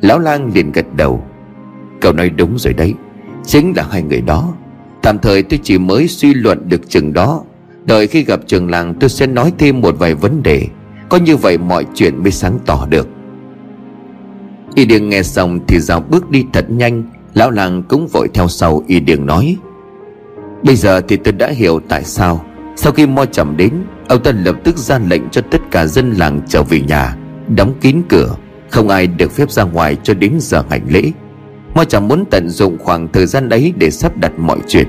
[0.00, 1.24] Lão lang liền gật đầu.
[2.00, 2.94] Cậu nói đúng rồi đấy.
[3.44, 4.54] Chính là hai người đó.
[5.02, 7.44] Tạm thời tôi chỉ mới suy luận được chừng đó.
[7.84, 10.66] Đợi khi gặp trường làng tôi sẽ nói thêm một vài vấn đề.
[11.08, 13.08] Có như vậy mọi chuyện mới sáng tỏ được.
[14.74, 17.02] Y điền nghe xong thì dạo bước đi thật nhanh.
[17.34, 19.56] Lão làng cũng vội theo sau, Y điền nói.
[20.62, 22.44] Bây giờ thì tôi đã hiểu tại sao.
[22.76, 23.72] Sau khi mo chậm đến,
[24.08, 27.16] Ông ta lập tức ra lệnh cho tất cả dân làng trở về nhà,
[27.56, 28.36] Đóng kín cửa.
[28.70, 31.02] Không ai được phép ra ngoài cho đến giờ hành lễ.
[31.74, 34.88] Mo chẳng muốn tận dụng khoảng thời gian ấy Để sắp đặt mọi chuyện.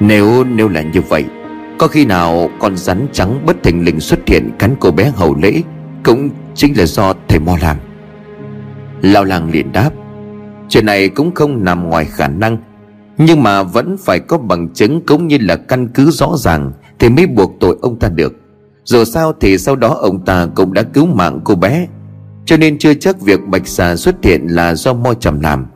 [0.00, 1.24] Nếu nếu là như vậy,
[1.78, 5.34] Có khi nào con rắn trắng bất thình lình xuất hiện Cắn cô bé hầu
[5.42, 5.62] lễ
[6.04, 7.76] Cũng chính là do thầy Mo làm
[9.02, 9.90] lão làng liền đáp,
[10.68, 12.58] Chuyện này cũng không nằm ngoài khả năng,
[13.18, 17.08] Nhưng mà vẫn phải có bằng chứng Cũng như là căn cứ rõ ràng thì
[17.08, 18.32] mới buộc tội ông ta được.
[18.84, 21.86] Dù sao thì sau đó ông ta cũng đã cứu mạng cô bé,
[22.44, 25.66] Cho nên chưa chắc việc bạch xà xuất hiện là do mo trầm làm.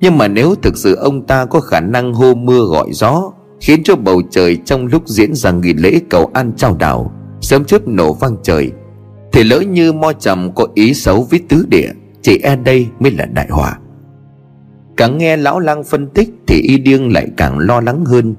[0.00, 3.82] Nhưng mà nếu thực sự ông ta có khả năng hô mưa gọi gió, Khiến
[3.82, 7.88] cho bầu trời trong lúc diễn ra nghỉ lễ cầu an trao đảo, Sớm chớp
[7.88, 8.70] nổ vang trời,
[9.32, 11.90] Thì lỡ như mo trầm có ý xấu với tứ địa,
[12.22, 13.78] Chỉ e đây mới là đại họa.
[14.96, 18.34] Càng nghe lão lang phân tích Thì y điêng lại càng lo lắng hơn.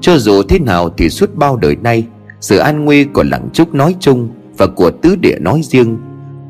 [0.00, 2.06] Cho dù thế nào thì suốt bao đời nay,
[2.40, 5.98] Sự an nguy của làng trúc nói chung Và của tứ địa nói riêng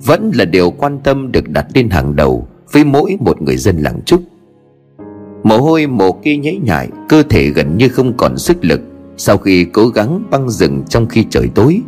[0.05, 3.77] Vẫn là điều quan tâm được đặt lên hàng đầu Với mỗi một người dân
[3.77, 4.23] làng trúc.
[5.43, 8.81] Mồ hôi mồ kia nhễ nhại, Cơ thể gần như không còn sức lực.
[9.17, 11.81] Sau khi cố gắng băng rừng trong khi trời tối,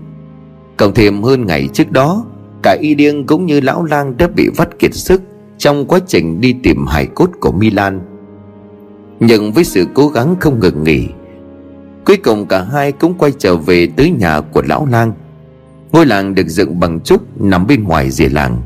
[0.76, 2.24] Cộng thêm hơn ngày trước đó,
[2.62, 5.22] Cả y điên cũng như lão lang đã bị vắt kiệt sức
[5.58, 8.00] Trong quá trình đi tìm hải cốt của Milan.
[9.20, 11.06] Nhưng với sự cố gắng không ngừng nghỉ,
[12.04, 15.12] Cuối cùng cả hai cũng quay trở về tới nhà của lão lang.
[15.92, 18.62] Ngôi làng được dựng bằng trúc nằm bên ngoài rìa làng.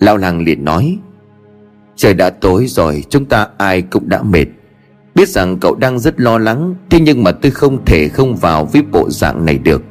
[0.00, 0.98] Lão lang liền nói
[1.98, 4.46] Trời đã tối rồi, chúng ta ai cũng đã mệt.
[5.14, 8.64] Biết rằng cậu đang rất lo lắng, Thế nhưng mà tôi không thể không vào
[8.64, 9.82] với bộ dạng này được.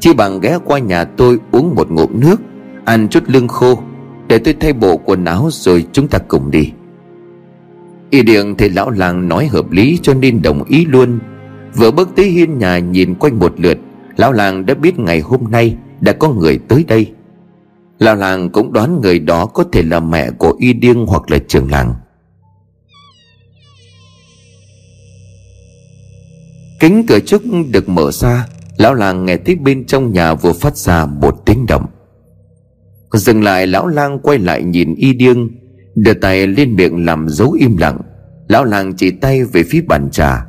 [0.00, 2.40] Chỉ bằng ghé qua nhà tôi uống một ngụm nước,
[2.84, 3.78] Ăn chút lương khô,
[4.28, 6.70] Để tôi thay bộ quần áo rồi chúng ta cùng đi.
[8.10, 11.18] Y điện thì lão làng nói hợp lý cho nên đồng ý luôn.
[11.74, 13.78] Vừa bước tới hiên nhà nhìn quanh một lượt,
[14.16, 17.12] Lão làng đã biết ngày hôm nay đã có người tới đây.
[18.04, 21.38] Lão làng cũng đoán người đó có thể là mẹ của Y Điêng hoặc là
[21.48, 21.94] trường làng.
[26.80, 30.76] Kính cửa trúc được mở ra, Lão làng nghe thấy bên trong nhà vừa phát
[30.76, 31.86] ra một tiếng động.
[33.12, 35.48] Dừng lại, lão lang quay lại nhìn y điêng,
[35.94, 37.98] Đưa tay lên miệng làm dấu im lặng.
[38.48, 40.46] Lão làng chỉ tay về phía bàn trà.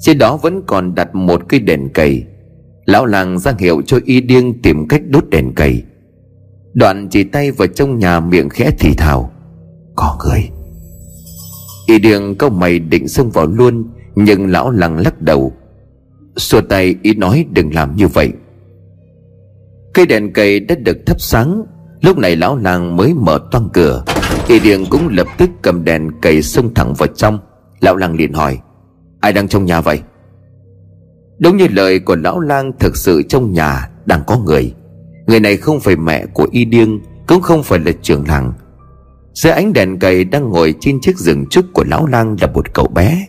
[0.00, 2.24] Trên đó vẫn còn đặt một cây đèn cầy.
[2.84, 5.82] Lão làng ra hiệu cho y điêng tìm cách đốt đèn cầy.
[6.74, 9.30] Đoạn chỉ tay vào trong nhà miệng khẽ thì thào,
[9.96, 10.48] Có người.
[11.86, 15.52] Y điền câu mày định xông vào luôn, Nhưng lão làng lắc đầu.
[16.36, 18.32] Xua tay, y nói, đừng làm như vậy.
[19.94, 21.64] Cây đèn cầy đã được thắp sáng,
[22.00, 24.04] Lúc này lão làng mới mở toang cửa.
[24.48, 27.38] Y điền cũng lập tức cầm đèn cầy xông thẳng vào trong.
[27.80, 28.58] Lão làng liền hỏi,
[29.20, 30.00] Ai đang trong nhà vậy?
[31.38, 34.74] Đúng như lời của lão lang, Thực sự trong nhà đang có người.
[35.30, 38.52] Người này không phải mẹ của Y Điêng Cũng không phải là trưởng làng.
[39.34, 42.74] Dưới ánh đèn cầy đang ngồi trên chiếc giường trúc của lão lang là một
[42.74, 43.26] cậu bé.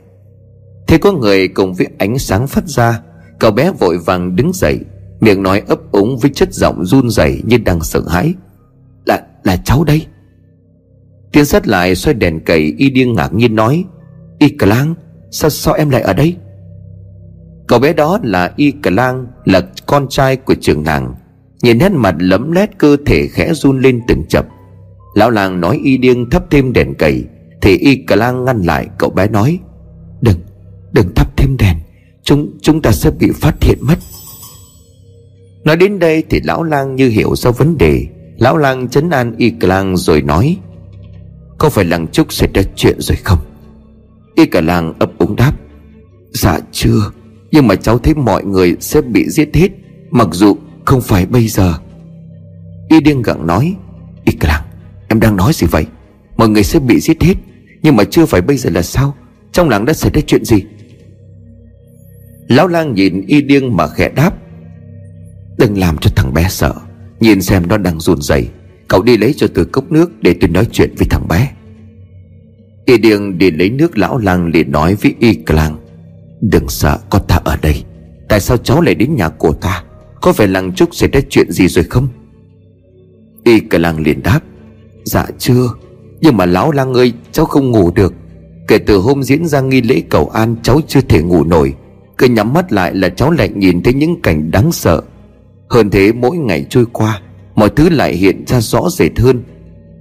[0.87, 3.01] Thế có người cùng với ánh sáng phát ra
[3.39, 4.79] Cậu bé vội vàng đứng dậy
[5.19, 8.33] Miệng nói ấp úng với chất giọng run rẩy như đang sợ hãi.
[9.05, 10.05] Là là cháu đây.
[11.31, 13.85] Tiến sát lại xoay đèn cầy Y điên ngạc nhiên nói
[14.39, 14.95] Y cờ lang
[15.31, 16.35] sao, sao em lại ở đây?
[17.67, 21.15] Cậu bé đó là Y cờ lang Là con trai của trường làng.
[21.63, 24.45] Nhìn nét mặt lấm lét, cơ thể khẽ run lên từng chập.
[25.15, 27.23] Lão làng nói Y điên thắp thêm đèn cầy,
[27.61, 29.59] Thì Y cà lang ngăn lại, cậu bé nói,
[30.21, 30.39] Đừng
[30.91, 31.77] Đừng thắp thêm đèn,
[32.23, 33.97] Chúng chúng ta sẽ bị phát hiện mất.
[35.63, 38.07] Nói đến đây thì lão lang như hiểu ra vấn đề.
[38.37, 40.57] Lão lang chấn an y lang rồi nói,
[41.57, 43.39] Có phải làng trúc xảy ra chuyện rồi không?
[44.35, 45.53] Y cả làng ấp úng đáp
[46.31, 47.11] Dạ chưa,
[47.51, 49.69] Nhưng mà cháu thấy mọi người sẽ bị giết hết,
[50.11, 51.73] Mặc dù không phải bây giờ.
[52.89, 53.75] Y điên gặng nói,
[54.25, 54.63] Y lặng
[55.07, 55.85] Em đang nói gì vậy?
[56.37, 57.33] Mọi người sẽ bị giết hết,
[57.81, 59.15] Nhưng mà chưa phải bây giờ là sao?
[59.51, 60.63] Trong làng đã xảy ra chuyện gì?
[62.47, 64.33] Lão lang nhìn y điên mà khẽ đáp,
[65.57, 66.73] Đừng làm cho thằng bé sợ.
[67.19, 68.47] Nhìn xem nó đang run rẩy.
[68.87, 71.51] Cậu đi lấy cho tôi cốc nước để tôi nói chuyện với thằng bé.
[72.85, 75.77] Y điên đi lấy nước lão lang liền nói với y clang,
[76.41, 77.83] Đừng sợ có ta ở đây.
[78.29, 79.83] Tại sao cháu lại đến nhà của ta?
[80.21, 82.07] Có phải làng trúc xảy ra chuyện gì rồi không?
[83.43, 84.39] Y clang liền đáp
[85.03, 85.67] Dạ chưa,
[86.21, 88.13] Nhưng mà lão lang ơi, cháu không ngủ được.
[88.67, 91.73] Kể từ hôm diễn ra nghi lễ cầu an, Cháu chưa thể ngủ nổi.
[92.17, 95.01] Cứ nhắm mắt lại là cháu lại nhìn thấy những cảnh đáng sợ.
[95.69, 97.21] Hơn thế, mỗi ngày trôi qua,
[97.55, 99.43] Mọi thứ lại hiện ra rõ rệt hơn.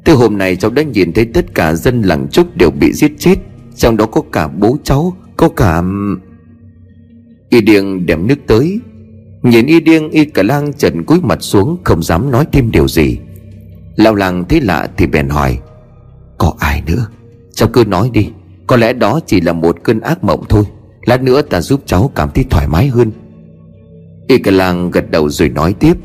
[0.04, 3.12] Từ hôm nay cháu đã nhìn thấy tất cả dân làng trúc đều bị giết
[3.18, 3.36] chết,
[3.76, 5.82] Trong đó có cả bố cháu, Có cả...
[7.48, 8.80] Y điền đem nước tới
[9.42, 12.88] Nhìn y điên y cả lang trần cúi mặt xuống Không dám nói thêm điều
[12.88, 13.18] gì.
[13.96, 15.58] Lão làng thấy lạ thì bèn hỏi
[16.38, 17.06] Có ai nữa?
[17.54, 18.28] Cháu cứ nói đi
[18.66, 20.64] Có lẽ đó chỉ là một cơn ác mộng thôi.
[21.06, 23.12] Lát nữa ta giúp cháu cảm thấy thoải mái hơn.
[24.28, 25.96] Y cả lang gật đầu rồi nói tiếp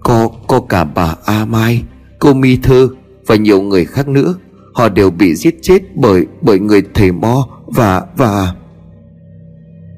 [0.00, 1.82] Có, có cả bà A Mai
[2.18, 2.88] Cô Mi Thơ
[3.26, 4.34] Và nhiều người khác nữa.
[4.74, 8.54] Họ đều bị giết chết bởi bởi người thầy mo Và và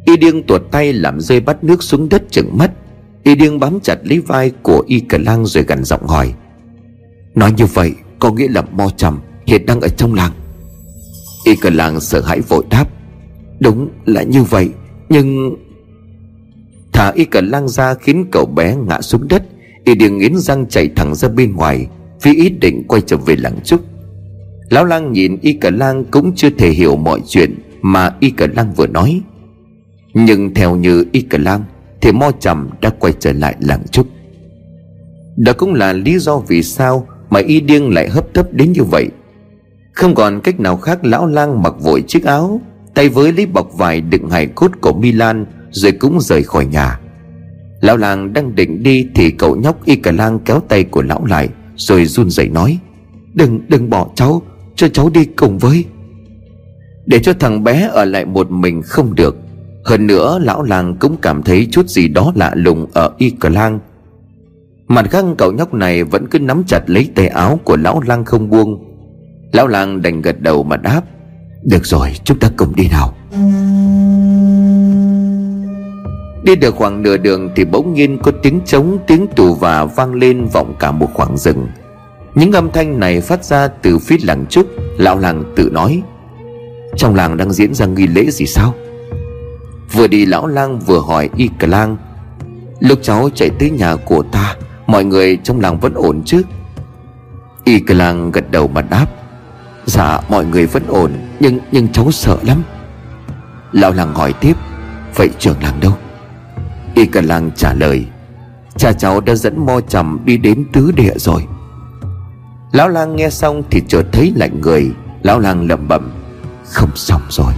[0.05, 2.73] Y điên tuột tay làm rơi bắt nước xuống đất chừng mất.
[3.25, 6.35] Y điên bám chặt lấy vai của Y Cờ lang rồi gần giọng hỏi,
[7.35, 10.33] Nói như vậy có nghĩa là mo trầm Hiện đang ở trong làng?
[11.45, 12.89] Y Cờ lang sợ hãi vội đáp,
[13.61, 14.71] Đúng là như vậy,
[15.09, 15.57] Nhưng
[16.93, 19.43] Thả y Cờ lang ra khiến cậu bé ngã xuống đất.
[19.85, 21.87] Y điên nghiến răng chạy thẳng ra bên ngoài,
[22.23, 23.81] Vì ý định quay trở về làng trúc
[24.71, 28.47] Lão lang nhìn y Cờ lang cũng chưa thể hiểu mọi chuyện Mà y Cờ
[28.57, 29.23] lang vừa nói.
[30.15, 31.65] Nhưng theo như y cả lang
[32.01, 34.07] Thì mo trầm đã quay trở lại làng trúc.
[35.37, 38.83] Đó cũng là lý do vì sao Mà y điên lại hấp tấp đến như
[38.85, 39.09] vậy.
[39.93, 42.61] Không còn cách nào khác, lão lang mặc vội chiếc áo,
[42.95, 47.01] Tay với lấy bọc vải đựng hài cốt của Milan Rồi cũng rời khỏi nhà.
[47.81, 51.27] Lão làng đang định đi Thì cậu nhóc y cả lang kéo tay của lão
[51.27, 52.79] lại, Rồi run rẩy nói,
[53.35, 54.43] Đừng đừng bỏ cháu,
[54.77, 55.85] Cho cháu đi cùng với.
[57.07, 59.37] Để cho thằng bé ở lại một mình không được.
[59.85, 63.49] Hơn nữa, lão làng cũng cảm thấy chút gì đó lạ lùng ở y cờ
[63.49, 63.79] lang
[64.89, 68.25] Mặt khác cậu nhóc này vẫn cứ nắm chặt lấy tay áo của lão lang
[68.25, 68.85] không buông.
[69.53, 71.03] Lão lang đành gật đầu mà đáp,
[71.63, 73.15] Được rồi, chúng ta cùng đi nào.
[76.45, 80.15] Đi được khoảng nửa đường thì bỗng nhiên có tiếng trống, tiếng tù và vang
[80.15, 81.69] lên vọng cả một khoảng rừng.
[82.35, 84.67] Những âm thanh này phát ra từ phía làng trúc
[84.99, 86.03] Lão làng tự nói,
[86.97, 88.75] Trong làng đang diễn ra nghi lễ gì sao?
[89.93, 91.97] Vừa đi lão lang vừa hỏi y cờ lang.
[92.81, 94.55] Lúc cháu chạy tới nhà của ta,
[94.87, 96.43] Mọi người trong làng vẫn ổn chứ?
[97.65, 99.07] Y cờ lang gật đầu mà đáp
[99.85, 102.63] Dạ mọi người vẫn ổn, Nhưng nhưng cháu sợ lắm.
[103.73, 104.57] Lão làng hỏi tiếp,
[105.15, 105.93] Vậy trưởng làng đâu?
[106.95, 108.07] Y cờ lang trả lời,
[108.77, 111.47] Cha cháu đã dẫn mo trầm đi đến tứ địa rồi.
[112.73, 114.91] Lão lang nghe xong thì chợt thấy lạnh người.
[115.23, 116.11] Lão lang lẩm bẩm,
[116.65, 117.53] Không xong rồi,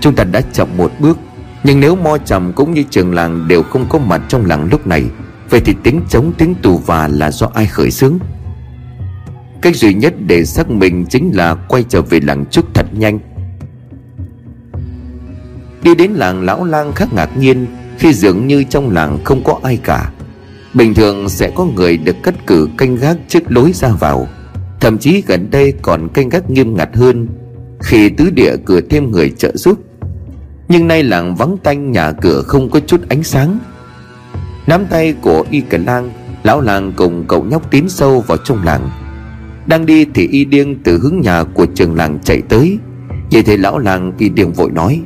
[0.00, 1.18] Chúng ta đã chậm một bước
[1.66, 4.86] nhưng nếu mo trầm cũng như trường làng đều không có mặt trong làng lúc
[4.86, 5.04] này,
[5.50, 8.18] Vậy thì tiếng chống tiếng tù và là do ai khởi xướng?
[9.62, 13.18] Cách duy nhất để xác minh chính là quay trở về làng trúc thật nhanh.
[15.82, 17.66] Đi đến làng lão lang khác ngạc nhiên,
[17.98, 20.10] Khi dường như trong làng không có ai cả.
[20.74, 24.26] Bình thường sẽ có người được cắt cử canh gác trước lối ra vào.
[24.80, 27.28] Thậm chí gần đây còn canh gác nghiêm ngặt hơn.
[27.80, 29.78] Khi tứ địa cử thêm người trợ giúp
[30.68, 33.58] nhưng nay làng vắng tanh, nhà cửa không có chút ánh sáng.
[34.66, 36.10] Nắm tay của Y Cẩn Lang,
[36.42, 38.90] Lão làng cùng cậu nhóc tiến sâu vào trong làng.
[39.66, 42.78] Đang đi thì Y điên từ hướng nhà của trường làng chạy tới.
[43.32, 45.00] Vậy thì lão làng, Y điên vội nói,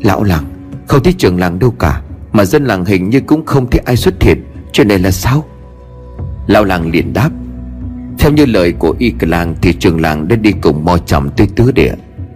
[0.00, 0.44] Lão làng,
[0.86, 3.96] không thấy trường làng đâu cả, Mà dân làng hình như cũng không thấy ai
[3.96, 5.44] xuất hiện, Chuyện này là sao?
[6.46, 7.30] Lão làng liền đáp,
[8.18, 11.30] Theo như lời của Y Cẩn Lang Thì trường làng đã đi cùng mò chậm
[11.36, 11.94] tới tứ địa.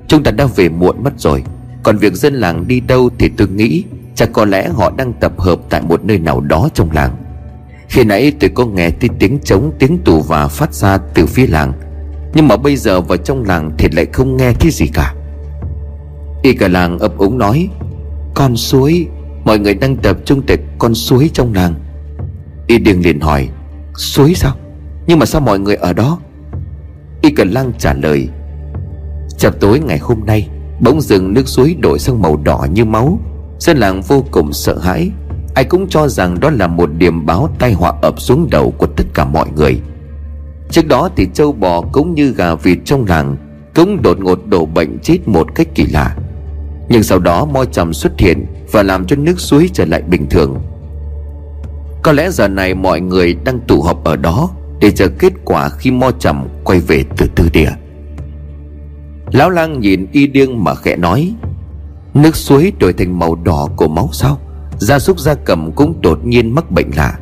[0.09, 1.45] Chúng ta đã về muộn mất rồi.
[1.87, 5.33] Còn việc dân làng đi đâu thì tôi nghĩ Chắc có lẽ họ đang tập
[5.39, 7.17] hợp tại một nơi nào đó trong làng.
[7.89, 11.47] Khi nãy tôi có nghe thấy tiếng trống, tiếng tù và phát ra từ phía
[11.47, 11.73] làng.
[12.35, 15.15] Nhưng mà bây giờ vào trong làng thì lại không nghe thấy gì cả.
[16.43, 17.69] Y cả làng ấp úng nói,
[18.35, 19.07] Con suối,
[19.45, 21.75] Mọi người đang tập trung tại con suối trong làng.
[22.67, 23.49] Y điên liền hỏi,
[23.97, 24.57] Suối sao?
[25.07, 26.19] Nhưng mà sao mọi người ở đó?
[27.23, 28.29] Y cả lăng trả lời,
[29.39, 30.49] Chập tối ngày hôm nay
[30.81, 33.19] Bỗng dừng nước suối đổi sang màu đỏ như máu.
[33.59, 35.11] Dân làng vô cùng sợ hãi.
[35.55, 38.87] Ai cũng cho rằng đó là một điểm báo tai họa ập xuống đầu của
[38.87, 39.81] tất cả mọi người.
[40.71, 43.37] Trước đó thì châu bò cũng như gà vịt trong làng
[43.75, 46.17] Cũng đột ngột đổ bệnh chết một cách kỳ lạ.
[46.89, 50.27] Nhưng sau đó mo trầm xuất hiện Và làm cho nước suối trở lại bình
[50.31, 50.57] thường.
[52.03, 55.69] Có lẽ giờ này mọi người đang tụ họp ở đó Để chờ kết quả
[55.69, 57.71] khi mo trầm quay về từ tư địa.
[59.33, 61.35] Lão lang nhìn y điêng mà khẽ nói,
[62.15, 64.41] Nước suối đổi thành màu đỏ của máu sao?
[64.79, 67.19] Gia súc gia cầm cũng đột nhiên mắc bệnh lạ.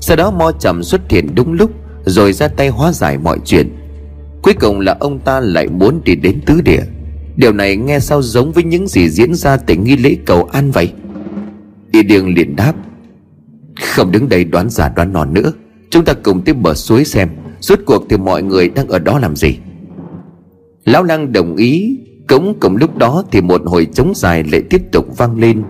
[0.00, 1.70] Sau đó mo trầm xuất hiện đúng lúc,
[2.04, 3.76] Rồi ra tay hóa giải mọi chuyện.
[4.42, 6.82] Cuối cùng là ông ta lại muốn đi đến tứ địa.
[7.36, 10.70] Điều này nghe sao giống với những gì diễn ra tại nghi lễ cầu an
[10.70, 10.92] vậy?
[11.92, 12.72] Y điêng liền đáp,
[13.94, 15.52] Không đứng đây đoán giả đoán non nữa.
[15.90, 17.28] Chúng ta cùng tới bờ suối xem,
[17.60, 19.58] Rốt cuộc thì mọi người đang ở đó làm gì?
[20.88, 21.96] Lão lăng đồng ý.
[22.28, 25.62] Cống cùng lúc đó thì một hồi trống dài lại tiếp tục vang lên.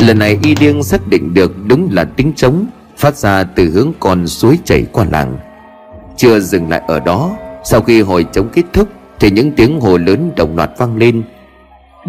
[0.00, 3.92] Lần này y điêng xác định được đúng là tiếng trống Phát ra từ hướng
[4.00, 5.38] con suối chảy qua làng.
[6.16, 8.88] Chưa dừng lại ở đó Sau khi hồi trống kết thúc
[9.20, 11.22] Thì những tiếng hồ lớn đồng loạt vang lên.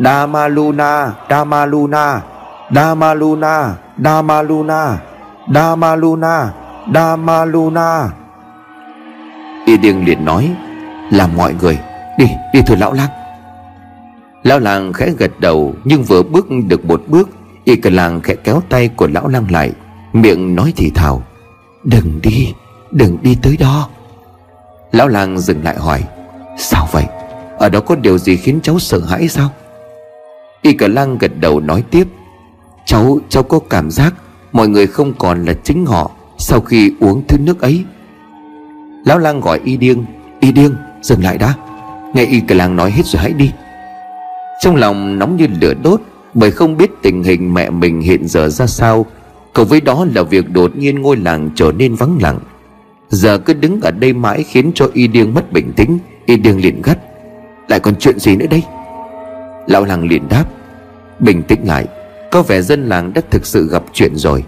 [0.03, 2.21] Damaluna, Damaluna,
[2.75, 4.99] Damaluna, Damaluna
[5.53, 6.53] Damaluna
[6.93, 8.09] Damaluna.
[9.65, 10.55] Y điêng liền nói
[11.11, 11.79] Là mọi người
[12.17, 13.09] Đi đi thôi lão lang.
[14.43, 17.29] Lão lang khẽ gật đầu Nhưng vừa bước được một bước
[17.63, 19.71] Y cờ làng khẽ kéo tay của lão lang lại
[20.13, 21.23] Miệng nói thì thào
[21.83, 22.53] Đừng đi
[22.91, 23.89] Đừng đi tới đó.
[24.91, 26.03] Lão lang dừng lại hỏi
[26.57, 27.05] Sao vậy?
[27.57, 29.49] Ở đó có điều gì khiến cháu sợ hãi sao?
[30.61, 32.07] Y cờ lang gật đầu nói tiếp
[32.87, 34.13] Cháu cháu có cảm giác
[34.51, 37.83] Mọi người không còn là chính họ Sau khi uống thứ nước ấy.
[39.05, 40.05] Lão lang gọi y điêng
[40.39, 41.53] Y điêng, dừng lại đã.
[42.13, 43.51] Nghe y cả làng nói hết rồi hãy đi.
[44.61, 46.01] Trong lòng nóng như lửa đốt
[46.33, 49.05] Bởi không biết tình hình mẹ mình hiện giờ ra sao,
[49.53, 52.39] Cộng với đó là việc đột nhiên ngôi làng trở nên vắng lặng.
[53.09, 56.61] Giờ cứ đứng ở đây mãi khiến cho y điêng mất bình tĩnh, Y điêng
[56.61, 56.97] liền gắt,
[57.67, 58.63] Lại còn chuyện gì nữa đây?
[59.67, 60.45] Lão làng liền đáp,
[61.19, 61.87] Bình tĩnh lại.
[62.37, 64.43] Có vẻ dân làng đã thực sự gặp chuyện rồi.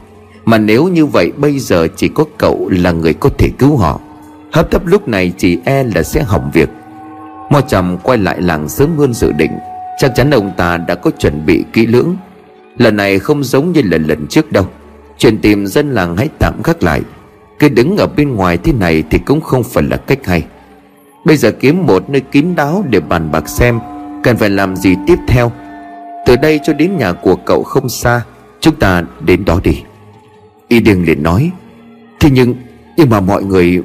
[0.46, 4.00] Mà nếu như vậy, bây giờ chỉ có cậu là người có thể cứu họ.
[4.52, 6.70] Hấp tấp lúc này chỉ e là sẽ hỏng việc.
[7.50, 9.52] Mo trầm quay lại làng sớm hơn dự định.
[10.00, 12.16] Chắc chắn ông ta đã có chuẩn bị kỹ lưỡng.
[12.78, 14.66] Lần này không giống như lần lần trước đâu.
[15.18, 17.02] Chuyện tìm dân làng hãy tạm gác lại.
[17.60, 20.46] Cứ đứng ở bên ngoài thế này Thì cũng không phải là cách hay.
[21.26, 23.80] Bây giờ kiếm một nơi kín đáo Để bàn bạc xem,
[24.24, 25.52] Cần phải làm gì tiếp theo?
[26.30, 28.22] Từ đây cho đến nhà của cậu không xa,
[28.60, 29.84] Chúng ta đến đó đi.
[30.68, 31.52] Y điêng liền nói,
[32.20, 32.56] Thế nhưng
[32.98, 33.84] Nhưng mà mọi người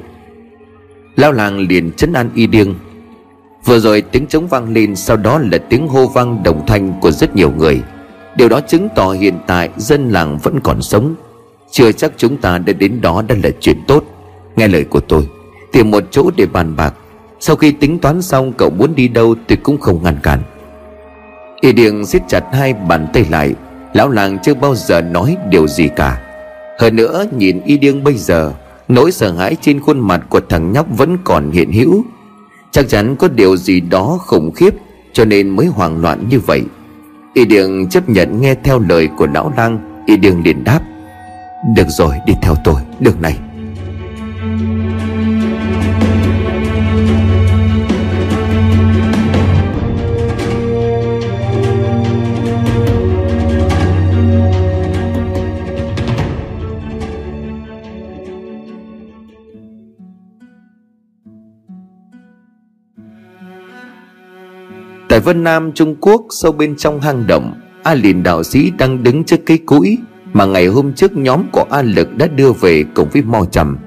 [1.15, 2.75] lao làng liền chấn an Y điêng
[3.65, 7.11] Vừa rồi tiếng trống vang lên, Sau đó là tiếng hô vang đồng thanh của
[7.11, 7.81] rất nhiều người.
[8.35, 11.15] Điều đó chứng tỏ hiện tại dân làng vẫn còn sống.
[11.71, 14.03] Chưa chắc chúng ta đã đến đó đã là chuyện tốt.
[14.55, 15.29] Nghe lời của tôi,
[15.71, 16.93] Tìm một chỗ để bàn bạc.
[17.39, 20.41] Sau khi tính toán xong cậu muốn đi đâu tôi cũng không ngăn cản.
[21.65, 23.53] Y Điền siết chặt hai bàn tay lại.
[23.93, 26.21] Lão làng chưa bao giờ nói điều gì cả.
[26.79, 28.53] Hơn nữa, nhìn Y điêng bây giờ,
[28.87, 32.03] Nỗi sợ hãi trên khuôn mặt của thằng nhóc vẫn còn hiện hữu.
[32.71, 34.73] Chắc chắn có điều gì đó khủng khiếp,
[35.13, 36.63] Cho nên mới hoảng loạn như vậy.
[37.33, 40.03] Y Điền chấp nhận nghe theo lời của lão lang.
[40.05, 40.79] Y Điền liền đáp,
[41.75, 42.81] Được rồi, đi theo tôi.
[42.99, 43.37] Đường này.
[65.25, 67.53] Vân Nam, Trung Quốc sâu bên trong hang động.
[67.83, 69.97] A Lìn đạo sĩ đang đứng trước cây cũi
[70.33, 73.77] Mà ngày hôm trước nhóm của A Lực đã đưa về cùng với Mo Trầm.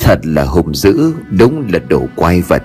[0.00, 2.62] Thật là hùng dữ, Đúng là đồ quái vật.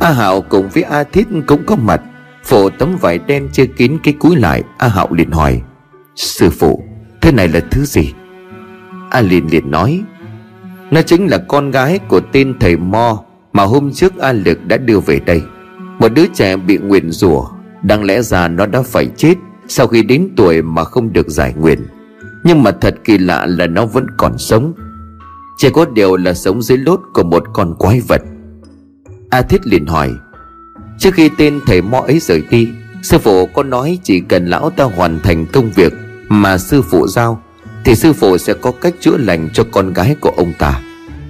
[0.00, 2.02] A Hạo cùng với A Thiết cũng có mặt,
[2.44, 4.62] Phổ tấm vải đen che kín cái cúi lại.
[4.78, 5.62] A Hạo liền hỏi,
[6.16, 6.84] Sư phụ,
[7.20, 8.12] Thế này là thứ gì?
[9.10, 10.02] A Liên liền nói
[10.92, 14.76] nó chính là con gái của tên thầy Mo Mà hôm trước A Lực đã
[14.76, 15.42] đưa về đây.
[15.98, 17.44] Một đứa trẻ bị nguyền rủa,
[17.82, 19.34] Đáng lẽ ra nó đã phải chết
[19.68, 21.78] Sau khi đến tuổi mà không được giải nguyền.
[22.44, 24.72] Nhưng mà thật kỳ lạ là nó vẫn còn sống.
[25.58, 28.22] Chỉ có điều là sống dưới lốt của một con quái vật.
[29.30, 30.10] A Thiết liền hỏi,
[30.98, 32.68] Trước khi tên thầy Mo ấy rời đi,
[33.02, 35.92] Sư phụ có nói chỉ cần lão ta hoàn thành công việc
[36.28, 37.42] Mà sư phụ giao
[37.84, 40.80] thì sư phụ sẽ có cách chữa lành cho con gái của ông ta,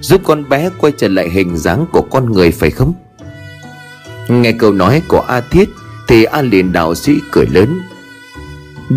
[0.01, 2.93] Giúp con bé quay trở lại hình dáng của con người, phải không?
[4.27, 5.69] Nghe câu nói của A Thiết
[6.07, 7.79] Thì A liền đạo sĩ cười lớn.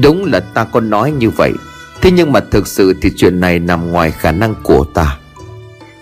[0.02, 1.52] Đúng là ta có nói như vậy,
[2.00, 5.18] Thế nhưng mà thực sự thì chuyện này nằm ngoài khả năng của ta.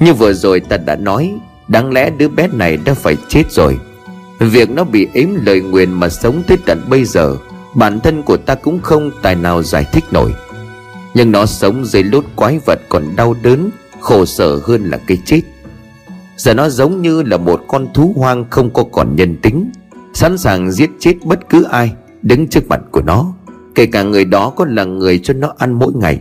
[0.00, 1.34] Như vừa rồi ta đã nói,
[1.68, 3.78] Đáng lẽ đứa bé này đã phải chết rồi.
[4.38, 7.36] Việc nó bị ếm lời nguyền mà sống tới tận bây giờ,
[7.74, 10.32] Bản thân của ta cũng không tài nào giải thích nổi
[11.14, 15.18] nhưng nó sống dưới lốt quái vật còn đau đớn, Khổ sở hơn là cái
[15.24, 15.40] chết.
[16.36, 19.70] Giờ nó giống như là một con thú hoang không có còn nhân tính,
[20.14, 23.32] Sẵn sàng giết chết bất cứ ai, Đứng trước mặt của nó,
[23.74, 26.20] Kể cả người đó có là người cho nó ăn mỗi ngày.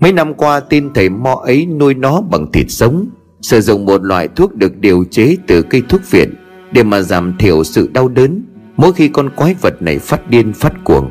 [0.00, 3.08] Mấy năm qua, tin thầy mo ấy nuôi nó bằng thịt sống,
[3.42, 6.34] Sử dụng một loại thuốc được điều chế từ cây thuốc viện
[6.72, 8.42] Để mà giảm thiểu sự đau đớn
[8.76, 11.10] Mỗi khi con quái vật này phát điên phát cuồng.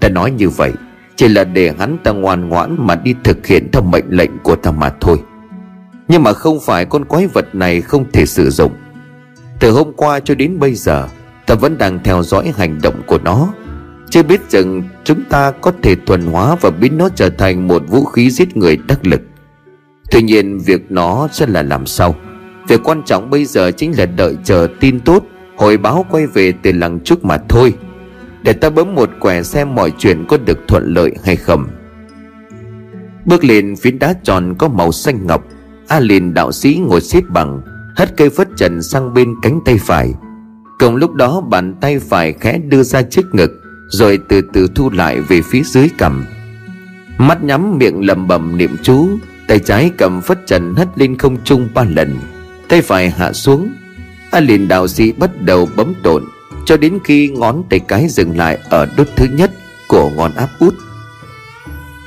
[0.00, 0.72] Ta nói như vậy
[1.16, 4.56] chỉ là để hắn ta ngoan ngoãn mà đi thực hiện theo mệnh lệnh của
[4.56, 5.18] ta mà thôi.
[6.08, 8.72] Nhưng mà không phải con quái vật này không thể sử dụng.
[9.60, 11.08] Từ hôm qua cho đến bây giờ,
[11.46, 13.48] Ta vẫn đang theo dõi hành động của nó.
[14.10, 17.82] Chưa biết rằng chúng ta có thể thuần hóa và biến nó trở thành một
[17.88, 19.20] vũ khí giết người đắc lực.
[20.10, 22.14] Tuy nhiên, việc nó sẽ là làm sao?
[22.68, 25.24] Việc quan trọng bây giờ chính là đợi chờ tin tốt,
[25.56, 27.74] Hồi báo quay về từ làng trước mà thôi
[28.44, 31.66] để ta bấm một quẻ xem mọi chuyện có được thuận lợi hay không.
[33.24, 35.44] Bước lên phiến đá tròn có màu xanh ngọc,
[35.88, 37.60] A liền đạo sĩ ngồi xếp bằng,
[37.96, 40.14] Hất cây phất trần sang bên cánh tay phải.
[40.78, 43.50] Cùng lúc đó, bàn tay phải khẽ đưa ra trước ngực,
[43.88, 46.24] Rồi từ từ thu lại về phía dưới cằm.
[47.18, 49.08] Mắt nhắm miệng lầm bầm niệm chú,
[49.48, 52.18] Tay trái cầm phất trần hất lên không trung ba lần,
[52.68, 53.72] Tay phải hạ xuống.
[54.30, 56.24] A liền đạo sĩ bắt đầu bấm tổn
[56.66, 59.50] cho đến khi ngón tay cái dừng lại ở đốt thứ nhất
[59.88, 60.74] của ngón áp út.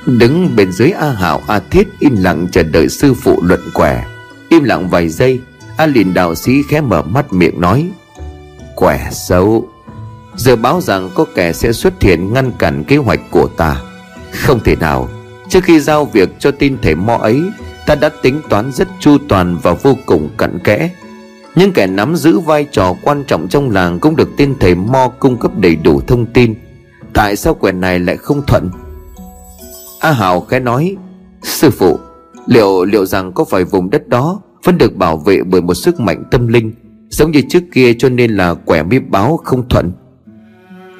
[0.06, 4.06] Đứng bên dưới a hảo, a thiết im lặng chờ đợi sư phụ luận quẻ
[4.48, 5.40] im lặng vài giây,
[5.76, 7.90] a liền đạo sĩ khẽ mở mắt miệng nói
[8.74, 9.68] quẻ xấu?
[10.36, 13.82] Giờ báo rằng có kẻ sẽ xuất hiện ngăn cản kế hoạch của ta.
[14.32, 15.08] Không thể nào.
[15.48, 17.42] Trước khi giao việc cho tin thể mo ấy,
[17.86, 20.90] Ta đã tính toán rất chu toàn và vô cùng cặn kẽ
[21.56, 25.08] những kẻ nắm giữ vai trò quan trọng trong làng cũng được tên thầy Mo
[25.18, 26.54] cung cấp đầy đủ thông tin.
[27.12, 28.70] Tại sao quẻ này lại không thuận?
[30.00, 30.96] A Hào khẽ nói,
[31.42, 31.98] Sư phụ,
[32.46, 36.00] Liệu liệu rằng có phải vùng đất đó Vẫn được bảo vệ bởi một sức
[36.00, 36.72] mạnh tâm linh,
[37.08, 39.92] Giống như trước kia cho nên là quẻ mi báo không thuận?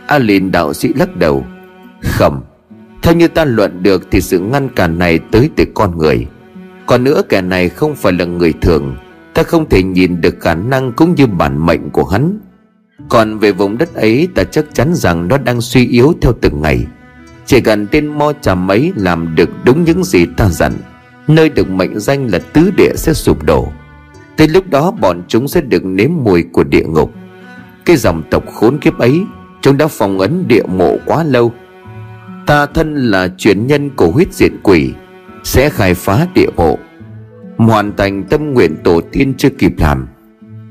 [0.07, 1.45] A Lìn đạo sĩ lắc đầu,
[2.03, 2.41] Khẩm,
[3.03, 6.27] Theo như ta luận được thì sự ngăn cản này tới từ con người.
[6.87, 8.97] Còn nữa kẻ này không phải là người thường.
[9.37, 12.39] Ta không thể nhìn được khả năng cũng như bản mệnh của hắn.
[13.09, 16.63] Còn về vùng đất ấy, ta chắc chắn rằng nó đang suy yếu theo từng
[16.63, 16.87] ngày.
[17.47, 20.73] Chỉ cần tên mo trà ấy làm được đúng những gì ta dặn,
[21.29, 23.73] Nơi được mệnh danh là tứ địa sẽ sụp đổ.
[24.37, 27.13] Tới lúc đó bọn chúng sẽ được nếm mùi của địa ngục.
[27.85, 29.23] Cái dòng tộc khốn kiếp ấy,
[29.61, 31.53] Chúng đã phòng ấn địa mộ quá lâu.
[32.47, 34.93] Ta thân là truyền nhân của huyết diện quỷ,
[35.45, 36.79] Sẽ khai phá địa mộ
[37.57, 40.09] hoàn thành tâm nguyện tổ tiên chưa kịp làm.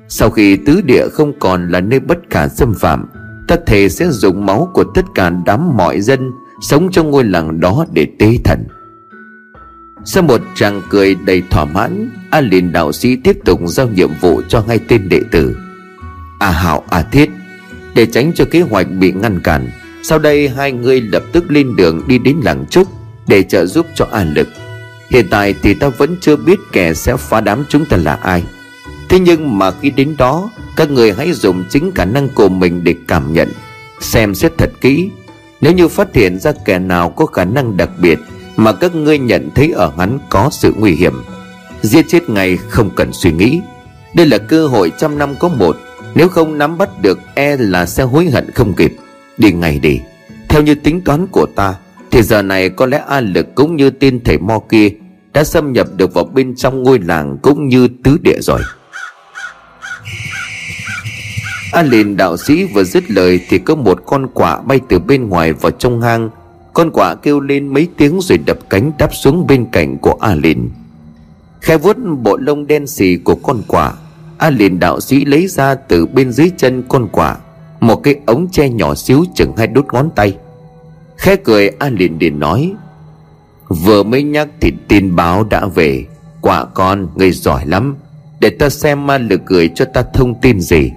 [0.07, 3.05] Sau khi tứ địa không còn là nơi bất khả xâm phạm
[3.47, 6.31] ta thề sẽ dùng máu của tất cả đám mọi dân
[6.61, 8.67] sống trong ngôi làng đó để tế thần.
[10.05, 14.09] Sau một tràng cười đầy thỏa mãn, a liền đạo sĩ tiếp tục giao nhiệm
[14.21, 15.57] vụ cho hai tên đệ tử.
[16.39, 17.29] A hảo a thiết,
[17.95, 19.69] để tránh cho kế hoạch bị ngăn cản,
[20.03, 22.87] sau đây hai người lập tức lên đường đi đến làng trúc
[23.27, 24.47] để trợ giúp cho a lực.
[25.09, 28.43] Hiện tại thì ta vẫn chưa biết kẻ sẽ phá đám chúng ta là ai.
[29.09, 32.83] Thế nhưng mà khi đến đó, Các người hãy dùng chính khả năng của mình
[32.83, 33.51] để cảm nhận,
[33.99, 35.09] Xem xét thật kỹ.
[35.61, 38.19] Nếu như phát hiện ra kẻ nào có khả năng đặc biệt
[38.57, 41.13] Mà các ngươi nhận thấy ở hắn có sự nguy hiểm,
[41.81, 43.61] Giết chết ngay không cần suy nghĩ.
[44.13, 45.77] Đây là cơ hội trăm năm có một.
[46.15, 48.95] Nếu không nắm bắt được e là sẽ hối hận không kịp.
[49.37, 50.01] Đi ngay đi.
[50.49, 51.75] Theo như tính toán của ta
[52.15, 54.89] thì giờ này có lẽ A Lực cũng như tên thầy Mo kia
[55.33, 58.61] Đã xâm nhập được vào bên trong ngôi làng cũng như tứ địa rồi.
[61.71, 65.29] A Lìn đạo sĩ vừa dứt lời Thì có một con quạ bay từ bên
[65.29, 66.29] ngoài vào trong hang.
[66.73, 70.35] Con quạ kêu lên mấy tiếng rồi đập cánh đáp xuống bên cạnh của A
[70.35, 70.69] Lìn
[71.61, 73.93] Khe vuốt bộ lông đen xì của con quạ,
[74.37, 77.37] A Lìn đạo sĩ lấy ra từ bên dưới chân con quạ,
[77.79, 80.37] Một cái ống tre nhỏ xíu chừng hai đốt ngón tay.
[81.17, 82.73] Khẽ cười A liền liền nói,
[83.69, 86.05] Vừa mới nhắc thì tin báo đã về.
[86.41, 87.95] Quả con người giỏi lắm.
[88.39, 90.91] Để ta xem ma lực gửi cho ta thông tin gì.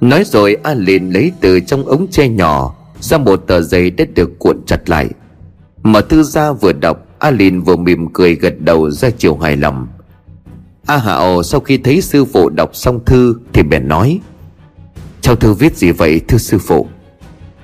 [0.00, 4.04] Nói rồi A liền lấy từ trong ống tre nhỏ Ra một tờ giấy đã
[4.14, 5.08] được cuộn chặt lại.
[5.82, 9.56] Mở thư ra vừa đọc, A liền vừa mỉm cười gật đầu ra chiều hài
[9.56, 9.86] lòng.
[10.86, 14.20] A Hạo sau khi thấy sư phụ đọc xong thư Thì bèn nói
[15.20, 16.86] Trong thư viết gì vậy, thưa sư phụ?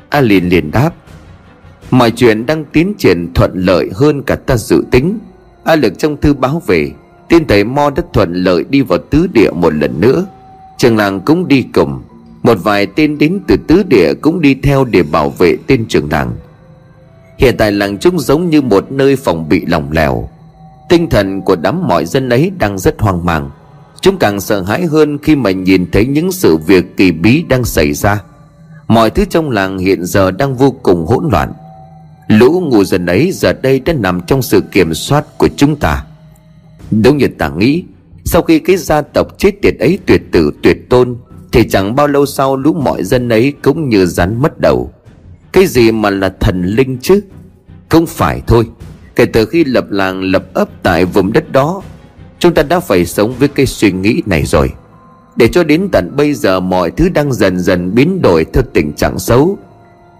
[0.08, 0.90] A liền liền đáp
[1.90, 5.18] Mọi chuyện đang tiến triển thuận lợi hơn cả ta dự tính.
[5.64, 6.90] A lực trong thư báo về,
[7.28, 10.26] Tiên thầy Mo đã thuận lợi đi vào tứ địa một lần nữa.
[10.78, 12.02] Trường làng cũng đi cùng,
[12.42, 16.08] Một vài tên đến từ tứ địa cũng đi theo để bảo vệ tên trường
[16.10, 16.32] làng.
[17.38, 20.28] Hiện tại làng chúng giống như một nơi phòng bị lỏng lẻo
[20.88, 23.50] Tinh thần của đám mọi dân ấy đang rất hoang mang.
[24.00, 27.64] Chúng càng sợ hãi hơn khi mà nhìn thấy những sự việc kỳ bí đang
[27.64, 28.22] xảy ra.
[28.88, 31.52] Mọi thứ trong làng hiện giờ đang vô cùng hỗn loạn.
[32.28, 36.04] Lũ ngu dân ấy giờ đây đã nằm trong sự kiểm soát của chúng ta.
[36.90, 37.84] Đúng như ta nghĩ,
[38.24, 41.16] Sau khi cái gia tộc chết tiệt ấy tuyệt tử, tuyệt tôn,
[41.52, 44.92] Thì chẳng bao lâu sau lũ mọi dân ấy cũng như rắn mất đầu.
[45.52, 47.20] Cái gì mà là thần linh chứ?
[47.88, 48.64] Không phải thôi.
[49.16, 51.82] Kể từ khi lập làng, lập ấp tại vùng đất đó,
[52.38, 54.72] Chúng ta đã phải sống với cái suy nghĩ này rồi.
[55.36, 58.92] Để cho đến tận bây giờ, mọi thứ đang dần dần biến đổi theo tình
[58.92, 59.58] trạng xấu.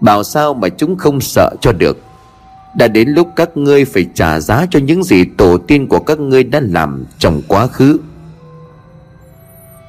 [0.01, 1.97] Bảo sao mà chúng không sợ cho được?
[2.77, 6.19] Đã đến lúc các ngươi phải trả giá cho những gì tổ tiên của các
[6.19, 7.99] ngươi đã làm trong quá khứ.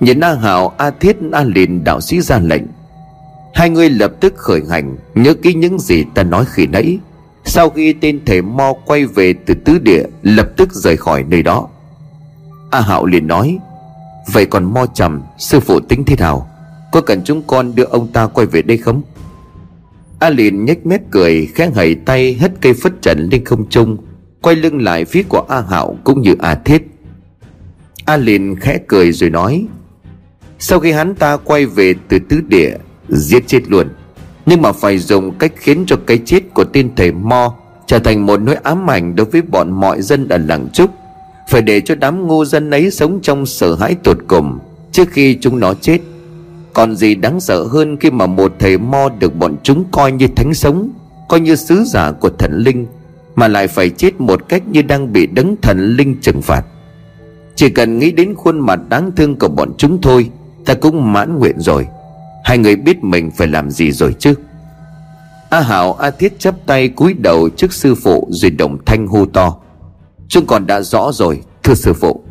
[0.01, 2.63] Nhìn A Hảo, A Thiết, A Lìn đạo sĩ ra lệnh.
[3.55, 6.99] Hai người lập tức khởi hành Nhớ kỹ những gì ta nói khi nãy.
[7.45, 11.43] Sau khi tên thể Mo quay về từ tứ địa Lập tức rời khỏi nơi
[11.43, 11.69] đó.
[12.71, 13.59] A Hạo liền nói
[14.33, 16.49] Vậy còn Mo trầm Sư phụ tính thế nào?
[16.93, 19.03] Có cần chúng con đưa ông ta quay về đây không?
[20.21, 23.97] A liền nhếch mép cười, khẽ hẩy tay, hất cây phất trần lên không trung,
[24.43, 26.83] Quay lưng lại phía của A Hạo cũng như A Thiết.
[28.05, 29.67] A liền khẽ cười rồi nói,
[30.59, 32.77] Sau khi hắn ta quay về từ tứ địa,
[33.09, 33.89] Giết chết luôn.
[34.47, 37.55] Nhưng mà phải dùng cách khiến cho cái chết của tên thầy Mo
[37.87, 40.91] Trở thành một nỗi ám ảnh đối với bọn mọi dân ở làng Trúc.
[41.51, 44.59] Phải để cho đám ngu dân ấy sống trong sợ hãi tột cùng
[44.93, 45.99] Trước khi chúng nó chết
[46.73, 50.27] còn gì đáng sợ hơn khi mà một thầy mo được bọn chúng coi như
[50.37, 50.91] thánh sống,
[51.29, 52.87] Coi như sứ giả của thần linh,
[53.35, 56.63] Mà lại phải chết một cách như đang bị đấng thần linh trừng phạt.
[57.55, 60.31] Chỉ cần nghĩ đến khuôn mặt đáng thương của bọn chúng thôi,
[60.65, 61.87] Ta cũng mãn nguyện rồi.
[62.45, 64.35] Hai người biết mình phải làm gì rồi chứ?
[65.51, 69.27] A Hảo, A Thiết chắp tay cúi đầu trước sư phụ, Rồi đồng thanh hô
[69.27, 69.57] to.
[70.29, 72.23] Chúng còn đã rõ rồi, Thưa sư phụ.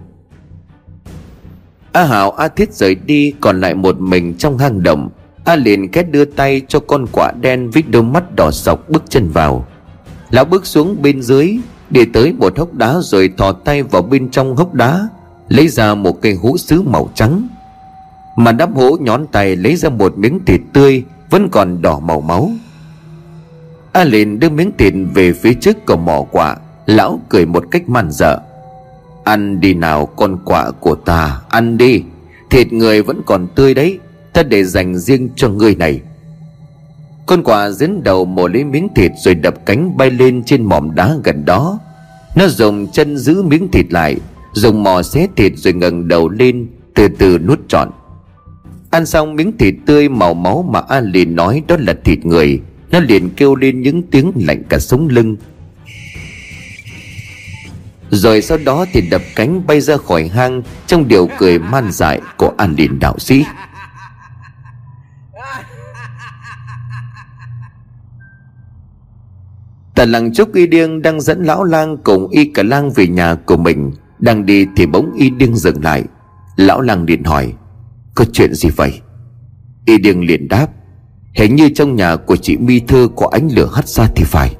[1.91, 5.09] A Hảo, A Thiết rời đi, Còn lại một mình trong hang động.
[5.43, 9.03] A liền két đưa tay cho con quả đen Với đôi mắt đỏ sọc bước
[9.09, 9.67] chân vào.
[10.29, 11.57] Lão bước xuống bên dưới,
[11.89, 15.07] Đi tới một hốc đá rồi thò tay vào bên trong hốc đá,
[15.47, 17.47] Lấy ra một cây hũ sứ màu trắng.
[18.35, 22.21] Mà đắp hũ nhón tay lấy ra một miếng thịt tươi, Vẫn còn đỏ màu
[22.21, 22.51] máu.
[23.91, 27.89] A liền đưa miếng thịt về phía trước cầu mỏ quả Lão cười một cách
[27.89, 28.39] man dợ.
[29.29, 32.03] Ăn đi nào con quạ của ta, Ăn đi.
[32.49, 33.99] Thịt người vẫn còn tươi đấy,
[34.33, 36.01] Ta để dành riêng cho người này.
[37.25, 40.95] Con quạ dính đầu mổ lấy miếng thịt Rồi đập cánh bay lên trên mỏm
[40.95, 41.79] đá gần đó.
[42.35, 44.15] Nó dùng chân giữ miếng thịt lại
[44.53, 47.91] Dùng mò xé thịt rồi ngẩng đầu lên, Từ từ nuốt trọn.
[48.89, 52.59] Ăn xong miếng thịt tươi màu máu mà A liền nói đó là thịt người,
[52.91, 55.35] Nó liền kêu lên những tiếng lạnh cả sống lưng
[58.11, 62.21] rồi sau đó thì đập cánh bay ra khỏi hang, Trong điều cười man dại
[62.37, 63.45] của An Điền đạo sĩ.
[69.95, 73.35] Tà làng trúc y điêng đang dẫn lão lang cùng y cả lang về nhà
[73.35, 73.91] của mình.
[74.19, 76.03] Đang đi thì bỗng y điêng dừng lại.
[76.55, 77.53] Lão lang liền hỏi,
[78.15, 79.01] Có chuyện gì vậy?
[79.85, 80.67] Y điêng liền đáp,
[81.33, 84.55] Hình như trong nhà của chị Mi Thư có ánh lửa hắt ra thì phải.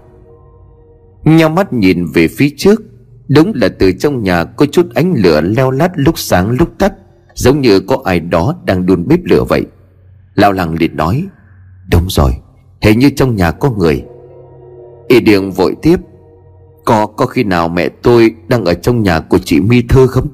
[1.24, 2.82] Nhau mắt nhìn về phía trước
[3.30, 6.94] Đúng là từ trong nhà có chút ánh lửa leo lát lúc sáng lúc tắt,
[7.34, 9.66] Giống như có ai đó đang đun bếp lửa vậy.
[10.36, 11.26] Lão lăng liền nói,
[11.92, 12.32] Đúng rồi,
[12.82, 14.04] Hình như trong nhà có người.
[15.08, 16.00] Y Điền vội tiếp,
[16.86, 20.28] Có có khi nào mẹ tôi đang ở trong nhà của chị Mi Thơ không?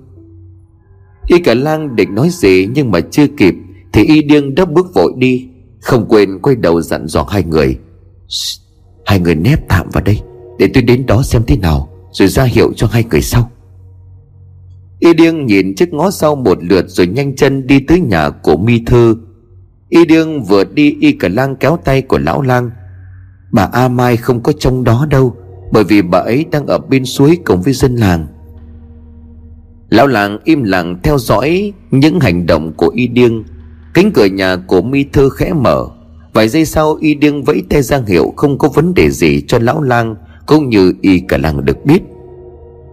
[1.28, 3.56] Y cả lang định nói gì nhưng mà chưa kịp,
[3.94, 5.48] Thì Y Điên đã bước vội đi,
[5.82, 7.80] Không quên quay đầu dặn dò hai người.
[9.06, 10.22] Hai người nép tạm vào đây,
[10.60, 13.52] Để tôi đến đó xem thế nào rồi ra hiệu cho hai người sau.
[15.00, 18.58] Y điêng nhìn chiếc ngó sau một lượt Rồi nhanh chân đi tới nhà của
[18.58, 19.16] mi thư
[19.90, 22.72] Y điêng vừa đi Y cả lang kéo tay của lão lang.
[23.52, 25.36] Bà A Mai không có trong đó đâu,
[25.72, 28.28] Bởi vì bà ấy đang ở bên suối cùng với dân làng.
[29.90, 33.44] Lão làng im lặng theo dõi những hành động của Y Điêng.
[33.94, 35.86] Cánh cửa nhà của Mi Thư khẽ mở.
[36.34, 39.60] Vài giây sau Y Điêng vẫy tay giang hiệu không có vấn đề gì cho
[39.60, 40.16] lão lang
[40.46, 42.02] cũng như y cả Lăng được biết.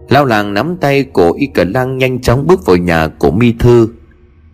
[0.09, 3.53] Lão làng nắm tay của y cả lang nhanh chóng bước vào nhà của mi
[3.59, 3.87] thư.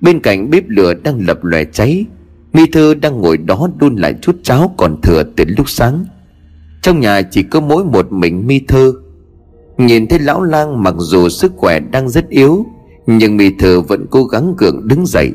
[0.02, 2.06] Bên cạnh bếp lửa đang lập lòe cháy,
[2.54, 6.06] Mi thư đang ngồi đó đun lại chút cháo còn thừa từ lúc sáng.
[6.82, 8.94] Trong nhà chỉ có mỗi một mình mi thư.
[9.78, 12.66] Nhìn thấy lão lang mặc dù sức khỏe đang rất yếu,
[13.08, 15.32] Nhưng mi thư vẫn cố gắng gượng đứng dậy.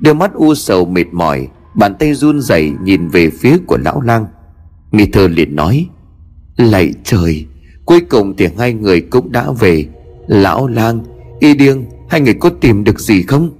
[0.00, 4.00] Đôi mắt u sầu mệt mỏi, Bàn tay run rẩy nhìn về phía của lão
[4.00, 4.26] lang.
[4.92, 5.88] Mi thư liền nói
[6.56, 7.46] Lạy trời,
[7.84, 9.86] Cuối cùng thì hai người cũng đã về.
[10.26, 11.04] Lão lang,
[11.40, 13.50] Y điêng, Hai người có tìm được gì không?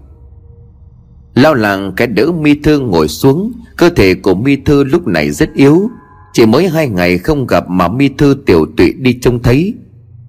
[1.34, 5.30] Lão làng cái đỡ mi thư ngồi xuống, Cơ thể của mi thư lúc này
[5.30, 5.90] rất yếu.
[6.32, 9.74] Chỉ mới hai ngày không gặp mà mi thư tiểu tụy đi trông thấy.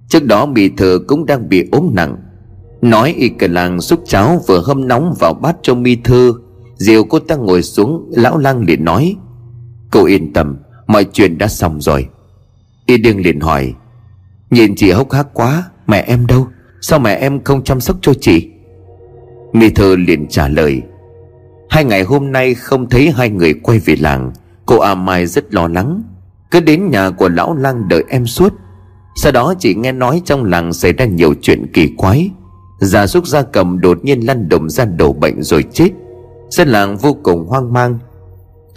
[0.08, 2.16] Trước đó mi thư cũng đang bị ốm nặng.
[2.82, 6.34] Nói y cả làng xúc cháo vừa hâm nóng vào bát cho mi thư.
[6.76, 9.16] Diều cô ta ngồi xuống, Lão lang liền nói,
[9.90, 10.56] Cô yên tâm,
[10.86, 12.06] Mọi chuyện đã xong rồi.
[12.88, 13.74] Y Đương liền hỏi,
[14.50, 16.46] Nhìn chị hốc hác quá, Mẹ em đâu?
[16.80, 18.50] Sao mẹ em không chăm sóc cho chị?
[19.52, 20.82] Mi thơ liền trả lời,
[21.70, 24.32] Hai ngày hôm nay không thấy hai người quay về làng,
[24.66, 26.02] Cô A Mai rất lo lắng.
[26.50, 28.54] Cứ đến nhà của lão lang đợi em suốt.
[29.16, 32.30] Sau đó chị nghe nói trong làng xảy ra nhiều chuyện kỳ quái.
[32.80, 35.88] Gia súc gia cầm đột nhiên lăn đùng ra đổ bệnh rồi chết.
[36.50, 37.98] Dân làng vô cùng hoang mang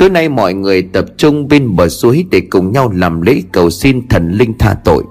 [0.02, 3.70] Tối nay mọi người tập trung bên bờ suối Để cùng nhau làm lễ cầu
[3.70, 5.04] xin thần linh tha tội.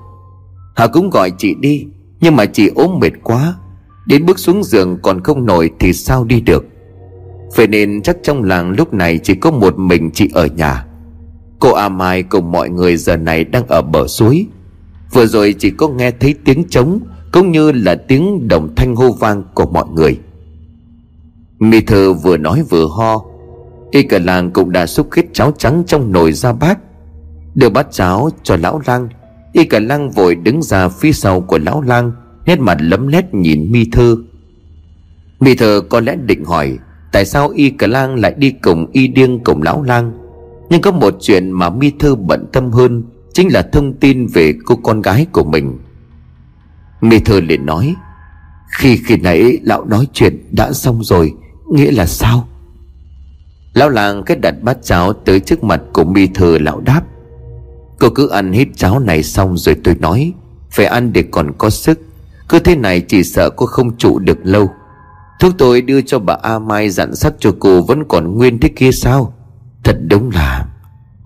[0.77, 1.87] Hà cũng gọi chị đi,
[2.21, 3.55] Nhưng mà chị ốm mệt quá.
[4.07, 6.65] Đến bước xuống giường còn không nổi Thì sao đi được.
[7.57, 10.87] Vậy nên chắc trong làng lúc này Chỉ có một mình chị ở nhà.
[11.59, 14.47] Cô A Mai cùng mọi người giờ này Đang ở bờ suối.
[15.13, 17.01] Vừa rồi chỉ có nghe thấy tiếng trống,
[17.33, 20.19] Cũng như là tiếng đồng thanh hô vang của mọi người.
[21.59, 23.30] Mi thơ vừa nói vừa ho
[23.91, 26.79] Y cả làng cũng đã xúc khít cháo trắng trong nồi ra bát.
[27.55, 29.09] Đưa bát cháo cho lão lang,
[29.53, 32.13] Y cả lang vội đứng ra phía sau của lão lang,
[32.47, 34.17] Nét mặt lấm lét nhìn mi Thơ.
[35.41, 36.79] Mi thơ có lẽ định hỏi,
[37.13, 40.13] Tại sao y cả lang lại đi cùng y điên cùng lão lang?
[40.71, 44.55] Nhưng có một chuyện mà mi Thơ bận tâm hơn, Chính là thông tin về
[44.65, 45.79] cô con gái của mình.
[47.01, 47.95] Mi Thơ liền nói,
[48.79, 51.33] Khi khi nãy lão nói chuyện đã xong rồi,
[51.73, 52.49] Nghĩa là sao?
[53.75, 57.03] Lão làng cái đặt bát cháo tới trước mặt của Mi Thư lão đáp.
[57.99, 60.33] Cô cứ ăn hết cháo này xong rồi tôi nói,
[60.71, 62.01] Phải ăn để còn có sức.
[62.49, 64.71] Cứ thế này chỉ sợ cô không trụ được lâu.
[65.41, 68.69] Thuốc tôi đưa cho bà A Mai dặn sắc cho cô vẫn còn nguyên thế
[68.69, 69.35] kia sao?
[69.85, 70.67] Thật đúng là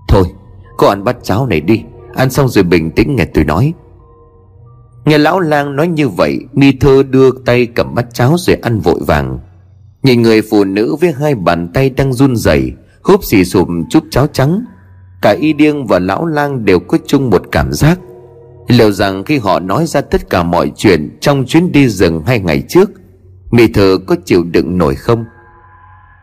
[0.08, 0.24] Thôi,
[0.76, 1.82] cô ăn bát cháo này đi.
[2.14, 3.72] Ăn xong rồi bình tĩnh nghe tôi nói.
[5.04, 8.80] Nghe lão lang nói như vậy, Mi thơ đưa tay cầm bát cháo rồi ăn
[8.80, 9.38] vội vàng.
[10.04, 14.04] Nhìn người phụ nữ với hai bàn tay đang run rẩy, Húp xì sụp chút
[14.10, 14.64] cháo trắng.
[15.22, 17.98] Cả y điêng và lão lang đều có chung một cảm giác.
[18.68, 22.40] Liệu rằng khi họ nói ra tất cả mọi chuyện Trong chuyến đi rừng hai
[22.40, 22.90] ngày trước
[23.50, 25.24] Mi thơ có chịu đựng nổi không?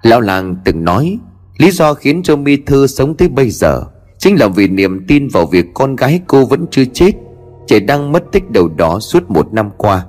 [0.02, 1.20] Lão lang từng nói,
[1.58, 3.84] Lý do khiến cho Mi Thư sống tới bây giờ
[4.18, 7.12] Chính là vì niềm tin vào việc con gái cô vẫn chưa chết,
[7.68, 10.06] Chỉ đang mất tích đầu đó suốt một năm qua.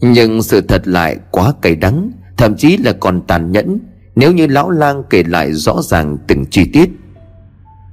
[0.00, 2.12] Nhưng sự thật lại quá cay đắng.
[2.36, 3.78] Thậm chí là còn tàn nhẫn,
[4.16, 6.90] Nếu như lão lang kể lại rõ ràng từng chi tiết.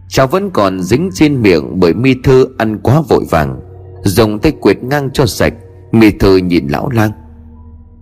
[0.10, 3.60] Cháu vẫn còn dính trên miệng bởi mi thư ăn quá vội vàng,
[4.04, 5.54] Dùng tay quệt ngang cho sạch,
[5.92, 7.12] Mi thư nhìn lão lang.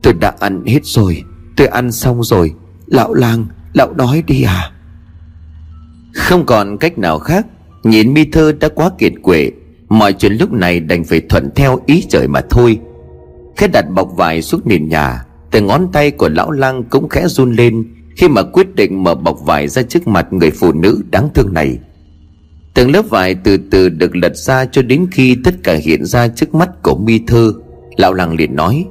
[0.04, 1.24] Tôi đã ăn hết rồi,
[1.58, 2.54] Tôi ăn xong rồi,
[2.86, 4.72] Lão lang, Lão nói đi à.
[6.14, 7.46] Không còn cách nào khác,
[7.84, 9.52] Nhìn mi thơ đã quá kiệt quệ,
[9.90, 12.80] Mọi chuyện lúc này đành phải thuận theo ý trời mà thôi.
[13.58, 17.28] Khẽ đặt bọc vải xuống nền nhà từ ngón tay của lão lang cũng khẽ
[17.28, 17.84] run lên
[18.16, 21.54] Khi mà quyết định mở bọc vải ra trước mặt người phụ nữ đáng thương
[21.54, 21.78] này.
[22.74, 26.28] Từng lớp vải từ từ được lật ra cho đến khi tất cả hiện ra
[26.28, 27.54] trước mắt của mi thơ,
[27.98, 28.86] Lão lang liền nói,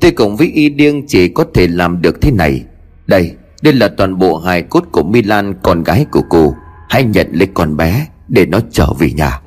[0.00, 2.64] Tôi cùng với y điêng chỉ có thể làm được thế này.
[3.06, 6.54] Đây đây là toàn bộ hài cốt của Milan Con gái của cô.
[6.88, 9.40] Hãy nhận lấy con bé Để nó trở về nhà.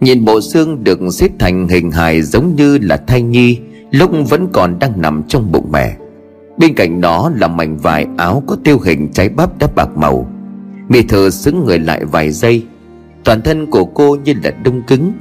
[0.00, 3.58] Nhìn bộ xương được xếp thành hình hài giống như là thai nhi,
[3.90, 5.96] Lúc vẫn còn đang nằm trong bụng mẹ.
[6.56, 10.30] Bên cạnh đó là mảnh vải áo có tiêu hình trái bắp đã bạc màu.
[10.88, 12.64] Mì thờ xứng người lại vài giây,
[13.24, 15.12] Toàn thân của cô như là đông cứng.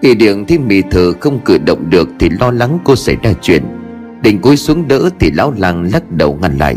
[0.00, 3.32] Y điện thấy mì thờ không cử động được Thì lo lắng cô xảy ra
[3.42, 3.62] chuyện.
[4.22, 6.76] Định cúi xuống đỡ thì lão làng lắc đầu ngăn lại.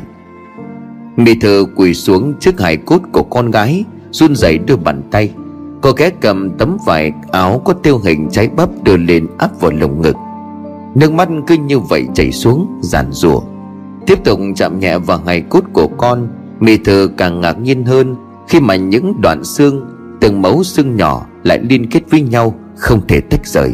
[1.18, 5.32] Mì thờ quỳ xuống trước hài cốt của con gái, run rẩy đưa bàn tay.
[5.82, 9.72] Cô ghé cầm tấm vải áo có tiêu hình trái bắp đưa lên áp vào
[9.72, 10.16] lồng ngực.
[10.96, 13.42] Nước mắt cứ như vậy chảy xuống, giàn rủa.
[14.08, 16.28] Tiếp tục chạm nhẹ vào ngày cốt của con
[16.60, 18.16] Mì thờ càng ngạc nhiên hơn
[18.48, 19.86] Khi mà những đoạn xương,
[20.22, 23.74] Từng mẫu xương nhỏ lại liên kết với nhau, Không thể tách rời.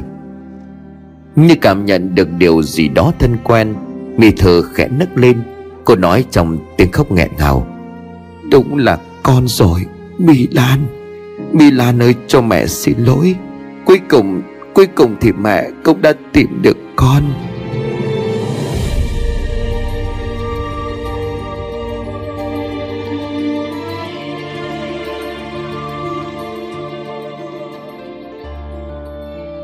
[1.35, 3.75] Như cảm nhận được điều gì đó thân quen
[4.17, 5.41] mì thơ khẽ nấc lên.
[5.85, 7.67] Cô nói trong tiếng khóc nghẹn ngào.
[8.51, 9.85] Đúng là con rồi
[10.17, 10.96] mì Lan.
[11.53, 13.35] Mi Lan ơi cho mẹ xin lỗi.
[13.85, 14.41] Cuối cùng
[14.77, 17.23] Cuối cùng thì mẹ cũng đã tìm được con.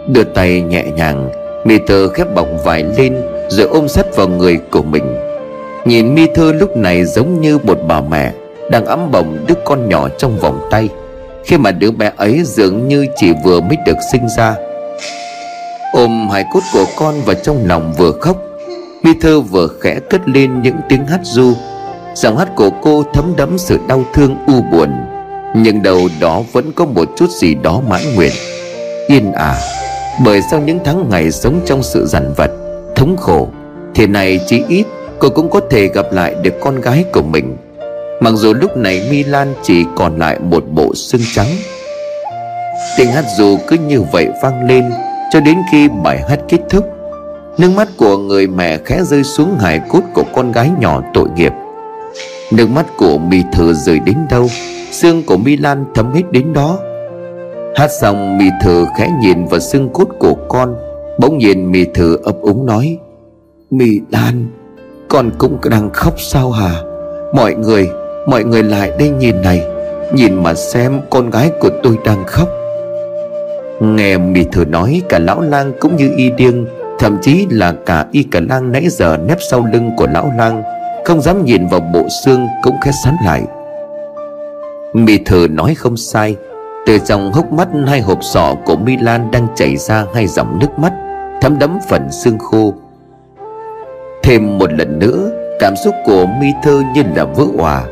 [0.07, 1.29] Đưa tay nhẹ nhàng,
[1.65, 3.15] Mi thơ khép bọc vải lên
[3.49, 5.15] Rồi ôm sát vào người của mình.
[5.85, 8.33] Nhìn mi thơ lúc này giống như một bà mẹ
[8.71, 10.89] Đang ấm bồng đứa con nhỏ trong vòng tay.
[11.43, 14.55] Khi mà đứa bé ấy dường như chỉ vừa mới được sinh ra.
[15.93, 18.37] Ôm hài cốt của con vào trong lòng vừa khóc
[19.03, 21.53] Mi thơ vừa khẽ cất lên những tiếng hát du,
[22.15, 24.89] Giọng hát của cô thấm đẫm sự đau thương u buồn
[25.55, 28.31] Nhưng đầu đó vẫn có một chút gì đó mãn nguyện.
[29.07, 29.55] Yên à
[30.25, 32.51] bởi sau những tháng ngày sống trong sự dằn vặt
[32.95, 33.47] Thống khổ
[33.95, 34.85] Thì này chỉ ít
[35.19, 37.57] cô cũng có thể gặp lại được con gái của mình.
[38.23, 41.47] Mặc dù lúc này Milan chỉ còn lại một bộ xương trắng,
[42.97, 44.91] Tiếng hát dù cứ như vậy vang lên
[45.31, 46.85] Cho đến khi bài hát kết thúc.
[47.57, 51.29] Nước mắt của người mẹ khẽ rơi xuống hài cốt của con gái nhỏ tội
[51.35, 51.51] nghiệp.
[52.51, 54.47] Nước mắt của Mì Thừa rơi đến đâu?
[54.91, 56.79] Xương của Milan thấm hết đến đó.
[57.75, 60.75] Hát xong mì thử khẽ nhìn vào xương cốt của con,
[61.19, 62.97] Bỗng nhiên mì thử ấp úng nói
[63.71, 64.47] Mì Lan
[65.09, 66.81] Con cũng đang khóc sao hả?
[67.33, 67.89] Mọi người
[68.25, 69.67] Mọi người lại đây nhìn này,
[70.13, 72.47] Nhìn mà xem con gái của tôi đang khóc.
[73.79, 76.65] Nghe mì thử nói Cả lão lang cũng như y điên
[76.99, 80.63] Thậm chí là cả y cả lang nãy giờ nép sau lưng của lão lang,
[81.05, 83.43] Không dám nhìn vào bộ xương cũng khét sắn lại.
[84.93, 86.35] Mì thử nói không sai,
[86.85, 90.79] từ trong hốc mắt hai hộp sọ của Milan đang chảy ra hai dòng nước
[90.79, 90.93] mắt,
[91.41, 92.73] Thấm đẫm phần xương khô.
[94.23, 97.83] Thêm một lần nữa, Cảm xúc của Mi Thơ như là vỡ hòa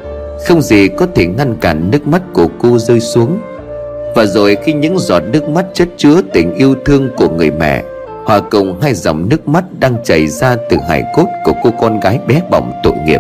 [0.47, 3.39] không gì có thể ngăn cản nước mắt của cô rơi xuống.
[4.15, 7.83] Và rồi khi những giọt nước mắt chất chứa tình yêu thương của người mẹ,
[8.25, 11.99] Hòa cùng hai dòng nước mắt đang chảy ra từ hải cốt của cô con
[11.99, 13.19] gái bé bỏng tội nghiệp.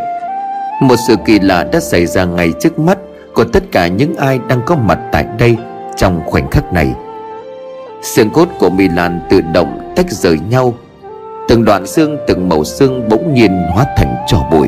[0.81, 2.97] Một sự kỳ lạ đã xảy ra ngay trước mắt
[3.33, 5.57] của tất cả những ai đang có mặt tại đây
[5.95, 6.93] trong khoảnh khắc này.
[8.01, 10.73] Xương cốt của Milan tự động tách rời nhau.
[11.47, 14.67] Từng đoạn xương, từng màu xương bỗng nhiên hóa thành trò bụi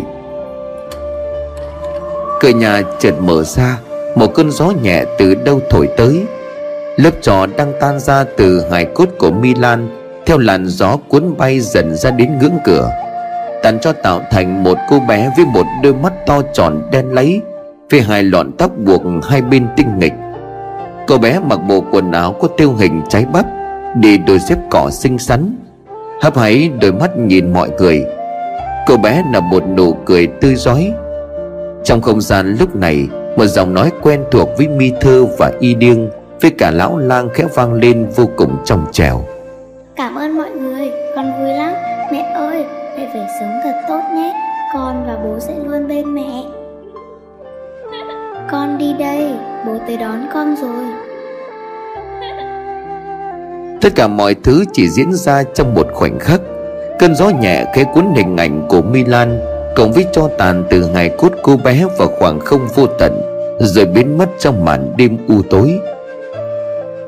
[2.43, 3.77] cửa nhà chợt mở ra,
[4.15, 6.25] một cơn gió nhẹ từ đâu thổi tới.
[6.97, 9.89] Lớp trò đang tan ra từ hài cốt của Milan,
[10.25, 12.91] theo làn gió cuốn bay dần ra đến ngưỡng cửa
[13.63, 17.41] tàn cho tạo thành một cô bé với một đôi mắt to tròn đen lấy
[17.91, 20.13] với hai lọn tóc buộc hai bên tinh nghịch.
[21.07, 23.45] Cô bé mặc bộ quần áo có tiêu hình trái bắp
[23.95, 25.55] đi đôi dép cỏ xinh xắn.
[26.21, 28.05] Hấp háy đôi mắt nhìn mọi người.
[28.87, 30.91] Cô bé là một nụ cười tươi rói
[31.83, 33.07] trong không gian lúc này
[33.37, 36.09] một giọng nói quen thuộc với mi thơ và y điêng
[36.41, 39.25] với cả lão lang khẽ vang lên vô cùng trong trèo.
[39.95, 41.73] Cảm ơn mọi người con vui lắm.
[42.11, 42.65] Mẹ ơi
[42.97, 44.33] mẹ phải sống thật tốt nhé.
[44.73, 46.43] Con và bố sẽ luôn bên mẹ.
[48.51, 49.33] Con đi đây
[49.65, 50.85] bố tới đón con rồi.
[53.81, 56.41] Tất cả mọi thứ chỉ diễn ra trong một khoảnh khắc.
[56.99, 59.39] Cơn gió nhẹ khẽ cuốn hình ảnh của milan
[59.75, 63.21] cộng với cho tàn từ hài cốt cô bé vào khoảng không vô tận,
[63.59, 65.79] rồi biến mất trong màn đêm u tối.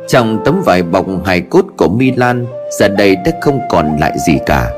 [0.07, 2.45] Trong tấm vải bọc hài cốt của milan
[2.80, 4.72] giờ đây đã không còn lại gì cả.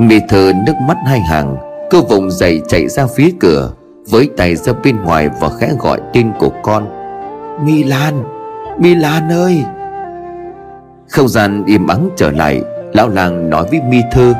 [0.00, 1.56] Mi thơ nước mắt hai hàng,
[1.90, 3.72] cô vùng dậy chạy ra phía cửa,
[4.10, 6.86] với tay ra bên ngoài và khẽ gọi tên của con.
[7.64, 8.14] Milan
[8.78, 9.62] Milan ơi!
[11.08, 12.62] Không gian im ắng trở lại,
[12.94, 14.34] Lão làng nói với mi thơ.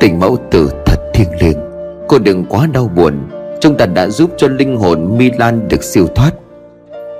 [0.00, 1.67] Tình mẫu tử thật thiêng liêng.
[2.08, 3.14] Cô đừng quá đau buồn.
[3.60, 6.30] Chúng ta đã giúp cho linh hồn Milan được siêu thoát.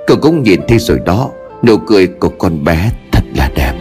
[0.07, 1.29] Cậu cũng nhìn thấy rồi đó.
[1.63, 3.73] Nụ cười của con bé thật là đẹp.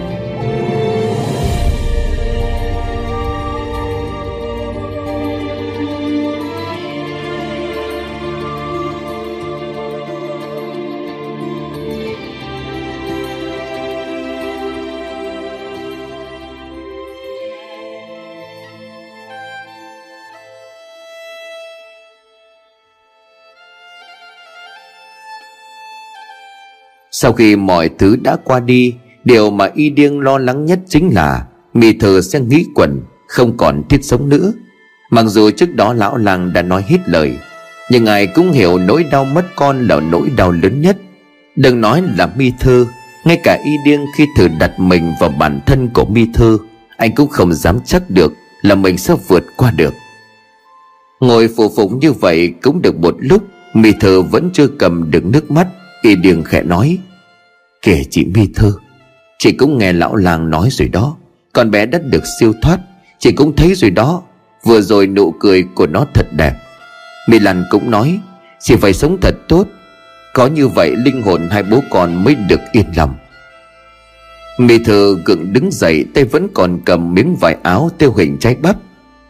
[27.21, 28.95] Sau khi mọi thứ đã qua đi,
[29.25, 33.57] Điều mà y điêng lo lắng nhất chính là Mì thờ sẽ nghĩ quẩn, Không
[33.57, 34.53] còn thiết sống nữa.
[35.11, 37.33] Mặc dù trước đó lão làng đã nói hết lời,
[37.91, 40.97] Nhưng ai cũng hiểu nỗi đau mất con là nỗi đau lớn nhất.
[41.57, 42.87] Đừng nói là mi thơ,
[43.25, 46.59] Ngay cả y điêng khi thử đặt mình vào bản thân của mi thơ,
[46.97, 49.95] Anh cũng không dám chắc được là mình sẽ vượt qua được.
[51.21, 53.43] Ngồi phụ phụng như vậy cũng được một lúc,
[53.75, 55.66] Mi thơ vẫn chưa cầm được nước mắt,
[56.03, 56.99] Y điêng khẽ nói.
[57.83, 58.72] Kể chị mi thư,
[59.39, 61.16] Chị cũng nghe lão làng nói rồi đó.
[61.53, 62.79] Con bé đã được siêu thoát
[63.18, 64.22] Chị cũng thấy rồi đó.
[64.64, 66.53] Vừa rồi nụ cười của nó thật đẹp.
[67.29, 68.20] Mi Lan cũng nói
[68.61, 69.66] Chị phải sống thật tốt.
[70.35, 73.14] Có như vậy linh hồn hai bố con mới được yên lòng.
[74.59, 78.55] Mi thơ gượng đứng dậy Tay vẫn còn cầm miếng vải áo theo hình trái
[78.55, 78.76] bắp.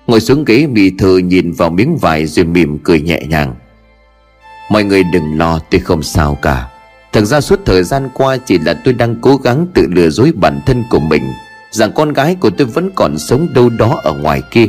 [0.07, 3.55] Ngồi xuống ghế Mi thơ nhìn vào miếng vải Rồi mỉm cười nhẹ nhàng.
[4.71, 6.69] Mọi người đừng lo tôi không sao cả.
[7.13, 10.33] Thật ra suốt thời gian qua chỉ là tôi đang cố gắng tự lừa dối
[10.37, 11.23] bản thân của mình,
[11.71, 14.67] Rằng con gái của tôi vẫn còn sống đâu đó ở ngoài kia.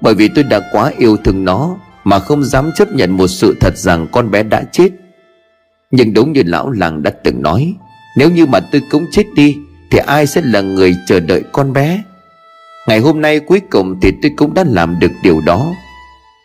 [0.00, 3.56] Bởi vì tôi đã quá yêu thương nó Mà không dám chấp nhận một sự
[3.60, 4.90] thật rằng con bé đã chết.
[5.90, 7.74] Nhưng đúng như lão làng đã từng nói,
[8.16, 9.56] Nếu như mà tôi cũng chết đi,
[9.90, 12.02] Thì ai sẽ là người chờ đợi con bé?
[12.88, 15.74] Ngày hôm nay cuối cùng thì tôi cũng đã làm được điều đó.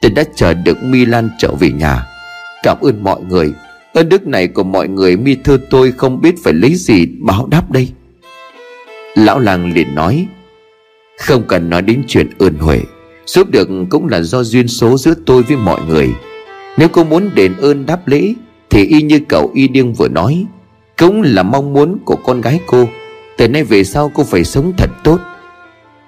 [0.02, 2.08] Tôi đã chờ được Milan trở về nhà.
[2.64, 3.54] Cảm ơn mọi người.
[3.96, 7.48] Ơn đức này của mọi người mi thư tôi không biết phải lấy gì báo
[7.52, 7.90] đáp đây.
[9.16, 10.28] Lão làng liền nói
[11.20, 12.82] Không cần nói đến chuyện ơn huệ
[13.26, 16.10] Giúp được cũng là do duyên số giữa tôi với mọi người.
[16.78, 18.34] Nếu cô muốn đền ơn đáp lễ
[18.70, 20.46] Thì y như cậu y điêng vừa nói
[20.98, 22.88] Cũng là mong muốn của con gái cô.
[23.38, 25.20] Từ nay về sau cô phải sống thật tốt.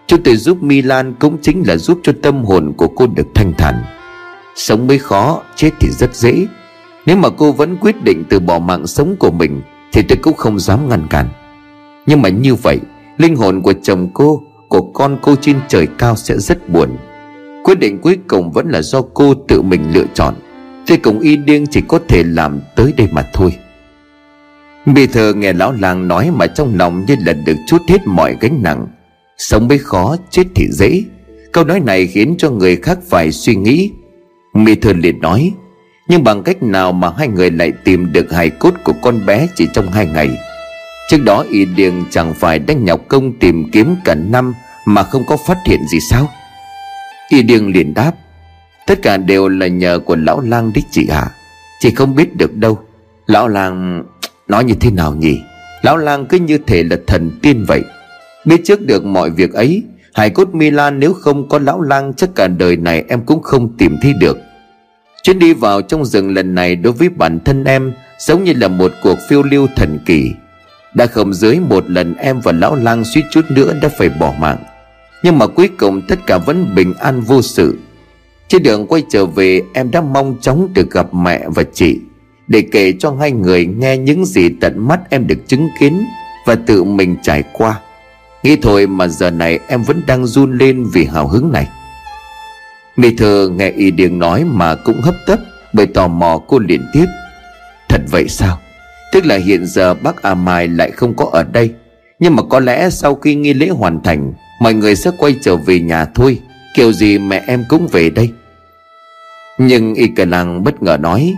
[0.07, 3.53] Chúng tôi giúp Milan cũng chính là giúp cho tâm hồn của cô được thanh
[3.57, 3.75] thản.
[4.55, 6.45] Sống mới khó, chết thì rất dễ
[7.07, 10.33] nếu mà cô vẫn quyết định từ bỏ mạng sống của mình, Thì tôi cũng
[10.33, 11.29] không dám ngăn cản.
[12.05, 12.79] Nhưng mà như vậy,
[13.17, 16.97] Linh hồn của chồng cô, Của con cô trên trời cao sẽ rất buồn.
[17.63, 20.33] Quyết định cuối cùng vẫn là do cô tự mình lựa chọn.
[20.87, 23.53] Tôi cùng y điên chỉ có thể làm tới đây mà thôi.
[24.85, 28.37] Bị thờ nghe lão làng nói mà trong lòng như lần được chút hết mọi
[28.39, 28.87] gánh nặng.
[29.37, 31.03] Sống mới khó, chết thì dễ.
[31.51, 33.91] Câu nói này khiến cho người khác phải suy nghĩ.
[34.53, 35.51] Mì thơ liền nói
[36.07, 39.47] nhưng bằng cách nào mà hai người lại tìm được hài cốt của con bé
[39.55, 40.29] chỉ trong hai ngày?
[41.09, 44.53] Trước đó, Y Điền chẳng phải đang nhọc công tìm kiếm cả năm
[44.85, 46.29] Mà không có phát hiện gì sao?
[47.29, 48.11] Y Điền liền đáp,
[48.87, 51.19] Tất cả đều là nhờ của lão lang đích chị ạ.
[51.19, 51.31] À.
[51.79, 52.79] Chị không biết được đâu.
[53.25, 54.03] Lão lang,
[54.47, 55.39] nói như thế nào nhỉ?
[55.81, 57.83] Lão lang cứ như thể là thần tiên vậy.
[58.45, 59.83] Biết trước được mọi việc ấy
[60.13, 63.77] Hải cốt Milan nếu không có lão lang, Chắc cả đời này em cũng không
[63.77, 64.37] tìm thấy được.
[65.23, 68.67] Chuyến đi vào trong rừng lần này Đối với bản thân em Giống như là
[68.67, 70.31] một cuộc phiêu lưu thần kỳ.
[70.93, 74.33] Đã không dưới một lần em và lão lang suýt chút nữa đã phải bỏ
[74.39, 74.57] mạng.
[75.23, 77.77] Nhưng mà cuối cùng tất cả vẫn bình an vô sự.
[78.47, 81.99] Trên đường quay trở về, em đã mong chóng được gặp mẹ và chị,
[82.47, 86.05] Để kể cho hai người nghe những gì tận mắt em được chứng kiến
[86.45, 87.79] Và tự mình trải qua.
[88.43, 91.67] Nghĩ thôi mà giờ này em vẫn đang run lên vì hào hứng này.
[92.97, 95.39] Ni thơ nghe y điền nói mà cũng hấp tấp
[95.73, 97.05] Bởi tò mò cô liền tiếp.
[97.89, 98.59] Thật vậy sao?
[99.11, 101.73] Tức là hiện giờ bác A Mai lại không có ở đây.
[102.19, 105.55] Nhưng mà có lẽ sau khi nghi lễ hoàn thành, Mọi người sẽ quay trở
[105.55, 106.39] về nhà thôi.
[106.73, 108.31] Kiểu gì mẹ em cũng về đây.
[109.57, 111.33] Nhưng y cờ lăng bất ngờ nói,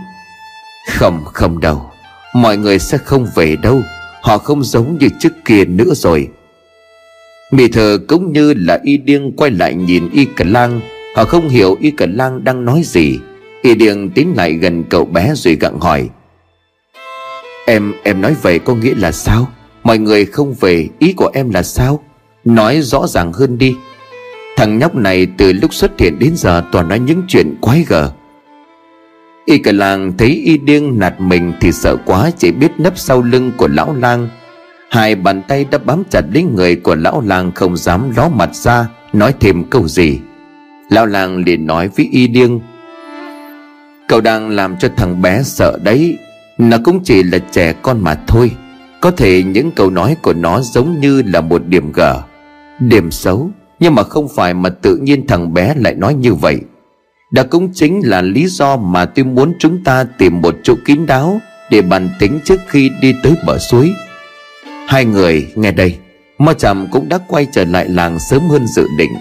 [0.88, 1.90] Không không đâu.
[2.34, 3.82] Mọi người sẽ không về đâu.
[4.22, 6.28] Họ không giống như trước kia nữa rồi.
[7.50, 10.80] Mì thờ cũng như là y điên quay lại nhìn y cờ lang
[11.14, 13.18] Họ không hiểu y Cẩn lang đang nói gì.
[13.62, 16.08] Y Điền tiến lại gần cậu bé rồi gặng hỏi.
[17.66, 19.48] Em em nói vậy có nghĩa là sao?
[19.84, 22.04] Mọi người không về, Ý của em là sao?
[22.44, 23.74] Nói rõ ràng hơn đi.
[24.56, 28.10] Thằng nhóc này từ lúc xuất hiện đến giờ toàn nói những chuyện quái gở.
[29.44, 33.22] Y cả làng thấy y điên nạt mình thì sợ quá, chỉ biết nấp sau
[33.22, 34.28] lưng của lão lang.
[34.90, 38.54] Hai bàn tay đã bám chặt lấy người của lão lang không dám ló mặt
[38.54, 40.20] ra, nói thêm câu gì.
[40.90, 42.60] Lão làng liền nói với y điêng,
[44.10, 46.18] Cậu đang làm cho thằng bé sợ đấy.
[46.58, 48.50] Nó cũng chỉ là trẻ con mà thôi.
[49.00, 52.22] Có thể những câu nói của nó giống như là một điểm gở
[52.80, 56.60] Điểm xấu nhưng mà không phải mà tự nhiên thằng bé lại nói như vậy.
[57.32, 61.06] Đó cũng chính là lý do mà tôi muốn chúng ta tìm một chỗ kín
[61.06, 63.92] đáo Để bàn tính trước khi đi tới bờ suối.
[64.88, 65.96] Hai người nghe đây
[66.38, 69.12] Mo chạm cũng đã quay trở lại làng sớm hơn dự định.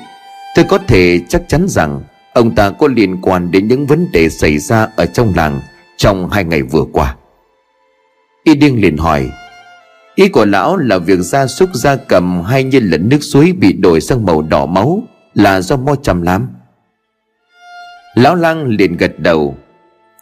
[0.55, 2.01] Tôi có thể chắc chắn rằng
[2.33, 5.61] Ông ta có liên quan đến những vấn đề xảy ra ở trong làng
[5.97, 7.15] Trong hai ngày vừa qua.
[8.43, 9.29] Y điên liền hỏi,
[10.15, 13.73] Ý của lão là việc gia súc gia cầm hay như là nước suối bị
[13.73, 16.47] đổi sang màu đỏ máu Là do mo trầm làm?
[18.15, 19.57] Lão lăng liền gật đầu,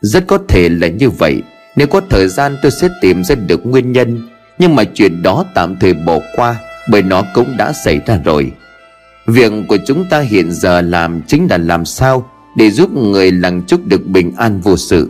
[0.01, 1.41] Rất có thể là như vậy.
[1.75, 5.45] Nếu có thời gian tôi sẽ tìm ra được nguyên nhân, Nhưng mà chuyện đó
[5.55, 6.55] tạm thời bỏ qua,
[6.89, 8.51] Bởi nó cũng đã xảy ra rồi.
[9.27, 13.61] Việc của chúng ta hiện giờ làm chính là làm sao Để giúp người làng
[13.67, 15.09] trúc được bình an vô sự.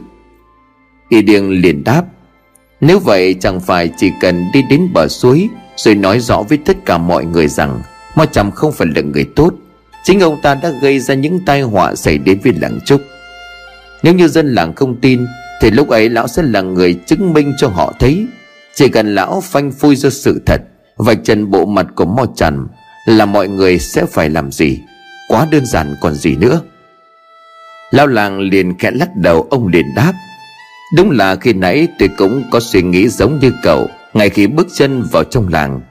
[1.10, 2.04] Y Điêng liền đáp,
[2.82, 6.78] nếu vậy chẳng phải chỉ cần đi đến bờ suối Rồi nói rõ với tất
[6.86, 7.82] cả mọi người rằng
[8.16, 9.54] Mo Trầm không phải là người tốt,
[10.04, 13.02] Chính ông ta đã gây ra những tai họa xảy đến với làng Trúc
[14.04, 15.26] Nếu như dân làng không tin,
[15.62, 18.28] Thì lúc ấy lão sẽ là người chứng minh cho họ thấy.
[18.76, 20.62] Chỉ cần lão phanh phui ra sự thật,
[20.98, 22.68] Vạch trần bộ mặt của Mo Trần
[23.08, 24.80] là mọi người sẽ phải làm gì?
[25.28, 26.62] Quá đơn giản còn gì nữa?
[27.92, 30.14] Lao làng liền khẽ lắc đầu, ông liền đáp.
[30.96, 34.68] Đúng là khi nãy tôi cũng có suy nghĩ giống như cậu, Ngay khi bước
[34.74, 35.82] chân vào trong làng.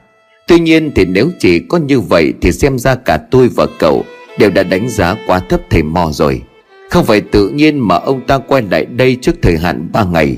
[0.47, 4.05] Tuy nhiên thì nếu chỉ có như vậy Thì xem ra cả tôi và cậu
[4.39, 6.41] Đều đã đánh giá quá thấp thầy mò rồi.
[6.89, 10.37] Không phải tự nhiên mà ông ta quay lại đây trước thời hạn ba ngày.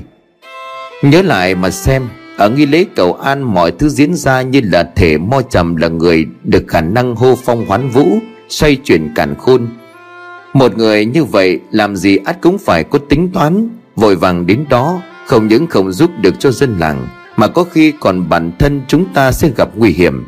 [1.02, 2.08] Nhớ lại mà xem
[2.40, 5.88] ở nghi lễ cầu an, mọi thứ diễn ra như là thể mo trầm là
[5.88, 8.18] người Được khả năng hô phong hoán vũ,
[8.48, 9.68] Xoay chuyển cản khôn.
[10.52, 14.64] Một người như vậy làm gì ắt cũng phải có tính toán, Vội vàng đến
[14.70, 18.82] đó, Không những không giúp được cho dân làng, Mà có khi còn bản thân
[18.88, 20.26] chúng ta sẽ gặp nguy hiểm.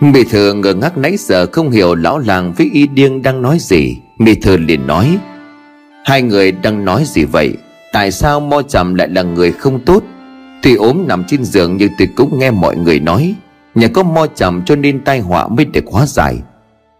[0.00, 3.58] Mỹ thừa ngờ ngác nãy giờ không hiểu lão làng với y điên đang nói
[3.60, 3.96] gì.
[4.18, 5.18] Mỹ thừa liền nói,
[6.04, 7.56] Hai người đang nói gì vậy?
[7.92, 10.02] Tại sao Mo Trầm lại là người không tốt?
[10.62, 13.34] Tuy ốm nằm trên giường nhưng tôi cũng nghe mọi người nói.
[13.74, 16.36] Nhờ có Mo chậm cho nên tai họa mới được hóa giải.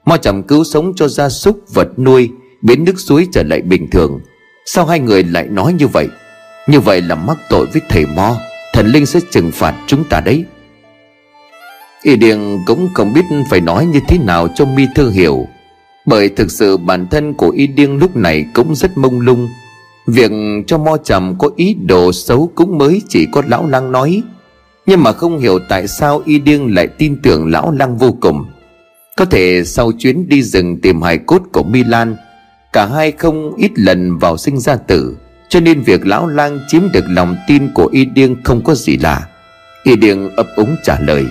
[0.04, 2.30] Mo chậm cứu sống cho gia súc vật nuôi,
[2.62, 4.20] Biến nước suối trở lại bình thường.
[4.66, 6.08] Sao hai người lại nói như vậy?
[6.66, 8.36] Như vậy là mắc tội với thầy Mo.
[8.72, 10.44] Thần linh sẽ trừng phạt chúng ta đấy.
[12.02, 15.46] Y Điền cũng không biết phải nói như thế nào cho mi thương hiểu.
[16.06, 19.48] Bởi thực sự bản thân của Y Điên lúc này cũng rất mông lung.
[20.08, 20.30] Việc
[20.66, 24.22] cho Mo Trầm có ý đồ xấu cũng mới chỉ có Lão Lăng nói.
[24.86, 28.44] Nhưng mà không hiểu tại sao Y Điên lại tin tưởng Lão Lăng vô cùng.
[29.16, 32.16] Có thể sau chuyến đi rừng tìm hài cốt của Milan,
[32.72, 35.16] Cả hai không ít lần vào sinh ra tử,
[35.48, 38.96] Cho nên việc lão lang chiếm được lòng tin của y điêng không có gì
[38.96, 39.28] lạ.
[39.82, 41.26] Y điêng ấp úng trả lời,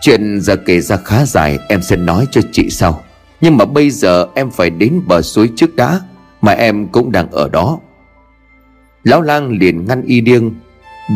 [0.00, 3.04] Chuyện giờ kể ra khá dài, Em sẽ nói cho chị sau.
[3.40, 6.00] Nhưng mà bây giờ em phải đến bờ suối trước đã.
[6.40, 7.78] Mà em cũng đang ở đó.
[9.04, 10.50] Lão lang liền ngăn y điêng,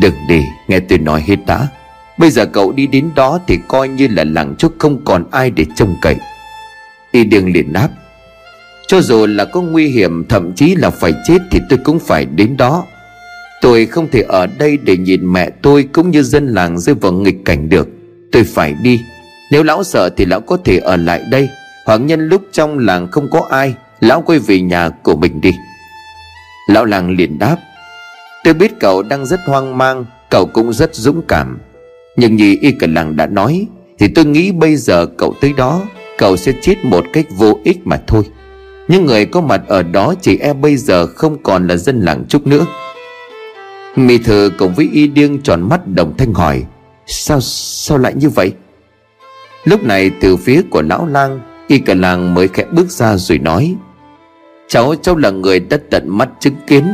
[0.01, 1.69] Đừng đi nghe tôi nói hết đã.
[2.19, 5.51] Bây giờ cậu đi đến đó thì coi như là làng chúc không còn ai
[5.51, 6.17] để trông cậy.
[7.13, 7.89] Y điêng liền đáp,
[8.87, 12.25] Cho dù là có nguy hiểm, thậm chí là phải chết thì tôi cũng phải
[12.25, 12.85] đến đó.
[13.63, 17.13] Tôi không thể ở đây để nhìn mẹ tôi cũng như dân làng rơi vào
[17.13, 17.89] nghịch cảnh được.
[18.33, 19.01] Tôi phải đi.
[19.51, 21.49] Nếu lão sợ thì lão có thể ở lại đây.
[21.87, 23.75] Hoặc nhân lúc trong làng không có ai.
[24.03, 25.55] Lão quay về nhà của mình đi.
[26.69, 27.57] Lão làng liền đáp,
[28.45, 31.59] Tôi biết cậu đang rất hoang mang, Cậu cũng rất dũng cảm.
[32.17, 33.67] Nhưng như y cả làng đã nói,
[33.99, 35.81] Thì tôi nghĩ bây giờ cậu tới đó,
[36.19, 38.23] Cậu sẽ chết một cách vô ích mà thôi.
[38.89, 42.25] Những người có mặt ở đó Chỉ e bây giờ không còn là dân làng
[42.29, 42.67] trúc nữa.
[43.97, 46.65] Mì thử cùng với y điêng tròn mắt đồng thanh hỏi,
[47.07, 48.53] Sao sao lại như vậy?
[49.65, 53.39] Lúc này từ phía của lão lang, Y cả làng mới khẽ bước ra rồi
[53.39, 53.77] nói
[54.69, 56.85] Cháu cháu là người đã tận mắt chứng kiến.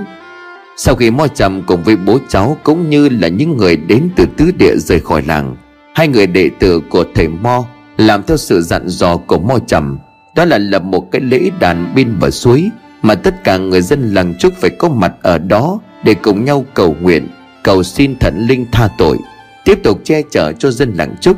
[0.76, 4.26] Sau khi mo trầm cùng với bố cháu Cũng như là những người đến từ
[4.36, 5.56] tứ địa rời khỏi làng,
[5.94, 7.64] Hai người đệ tử của thầy mo
[7.96, 9.98] Làm theo sự dặn dò của mo trầm.
[10.36, 12.70] Đó là lập một cái lễ đàn bên bờ suối
[13.02, 16.64] Mà tất cả người dân làng trúc phải có mặt ở đó Để cùng nhau
[16.74, 17.28] cầu nguyện,
[17.64, 19.18] Cầu xin thần linh tha tội,
[19.64, 21.36] Tiếp tục che chở cho dân làng trúc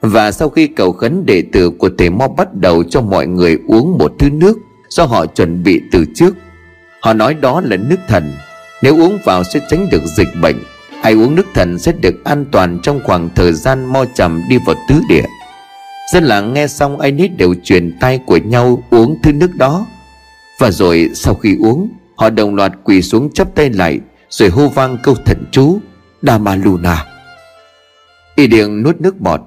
[0.00, 3.58] Và sau khi cầu khấn đệ tử của thầy mo bắt đầu cho mọi người
[3.68, 4.58] uống một thứ nước
[4.96, 6.36] Do họ chuẩn bị từ trước.
[7.00, 8.32] Họ nói đó là nước thần.
[8.82, 10.56] Nếu uống vào sẽ tránh được dịch bệnh.
[11.02, 14.58] Hay uống nước thần sẽ được an toàn Trong khoảng thời gian mo trầm đi
[14.66, 15.24] vào tứ địa.
[16.12, 19.86] Dân làng nghe xong ai nít đều truyền tay của nhau uống thứ nước đó.
[20.58, 24.68] Và rồi sau khi uống, Họ đồng loạt quỳ xuống chắp tay lại, Rồi hô
[24.68, 25.78] vang câu thần chú
[26.22, 27.06] Dama Luna
[28.36, 29.40] Y Điền nuốt nước bọt.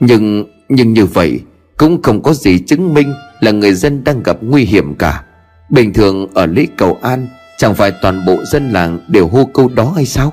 [0.00, 1.40] Nhưng nhưng như vậy,
[1.76, 5.22] Cũng không có gì chứng minh là người dân đang gặp nguy hiểm cả.
[5.68, 7.28] Bình thường ở lễ cầu an,
[7.60, 10.32] Chẳng phải toàn bộ dân làng đều hô câu đó hay sao?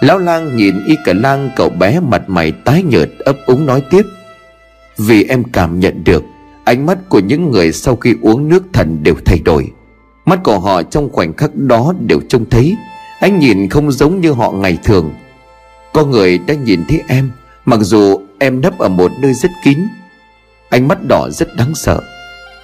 [0.00, 3.82] Lão lang nhìn y cả lang, cậu bé mặt mày tái nhợt, ấp úng nói
[3.90, 4.02] tiếp.
[4.98, 6.24] Vì em cảm nhận được,
[6.64, 9.70] Ánh mắt của những người sau khi uống nước thần đều thay đổi.
[10.24, 12.76] Mắt của họ trong khoảnh khắc đó đều trông thấy.
[13.20, 15.14] Anh nhìn không giống như họ ngày thường.
[15.92, 17.30] Có người đã nhìn thấy em,
[17.64, 19.78] Mặc dù em nấp ở một nơi rất kín
[20.68, 22.00] Ánh mắt đỏ rất đáng sợ.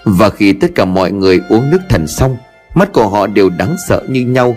[0.05, 2.37] Và khi tất cả mọi người uống nước thần xong,
[2.75, 4.57] Mắt của họ đều đáng sợ như nhau.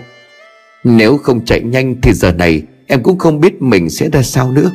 [0.84, 4.52] Nếu không chạy nhanh thì giờ này Em cũng không biết mình sẽ ra sao
[4.52, 4.70] nữa.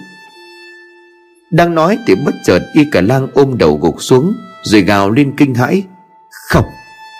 [1.51, 5.33] Đang nói thì bất chợt Y cả lang ôm đầu gục xuống, Rồi gào lên
[5.37, 5.83] kinh hãi.
[6.29, 6.65] Không,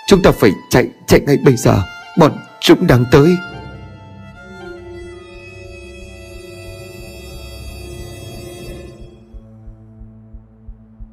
[0.06, 1.82] Chúng ta phải chạy chạy ngay bây giờ.
[2.18, 3.36] Bọn chúng đang tới.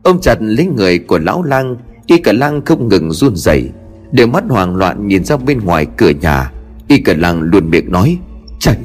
[0.10, 1.76] Ôm chặt lấy người của lão lang
[2.08, 3.70] Y cả lang không ngừng run rẩy
[4.12, 6.52] Đều mắt hoảng loạn nhìn ra bên ngoài cửa nhà.
[6.88, 8.18] Y cả lang luôn miệng nói
[8.60, 8.78] Chạy,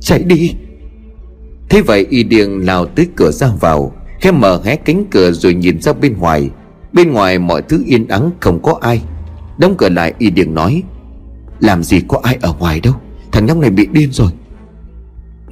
[0.00, 0.54] chạy đi.
[1.68, 5.54] Thế vậy y điền lao tới cửa ra vào Khẽ mở hé cánh cửa rồi
[5.54, 6.50] nhìn ra bên ngoài.
[6.92, 9.02] Bên ngoài mọi thứ yên ắng không có ai.
[9.58, 10.82] Đóng cửa lại y điền nói
[11.60, 12.94] Làm gì có ai ở ngoài đâu
[13.32, 14.30] Thằng nhóc này bị điên rồi.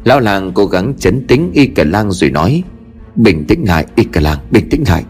[0.04, 2.62] Lão làng cố gắng chấn tĩnh y cả lang rồi nói
[3.16, 5.04] Bình tĩnh lại y cả làng bình tĩnh lại.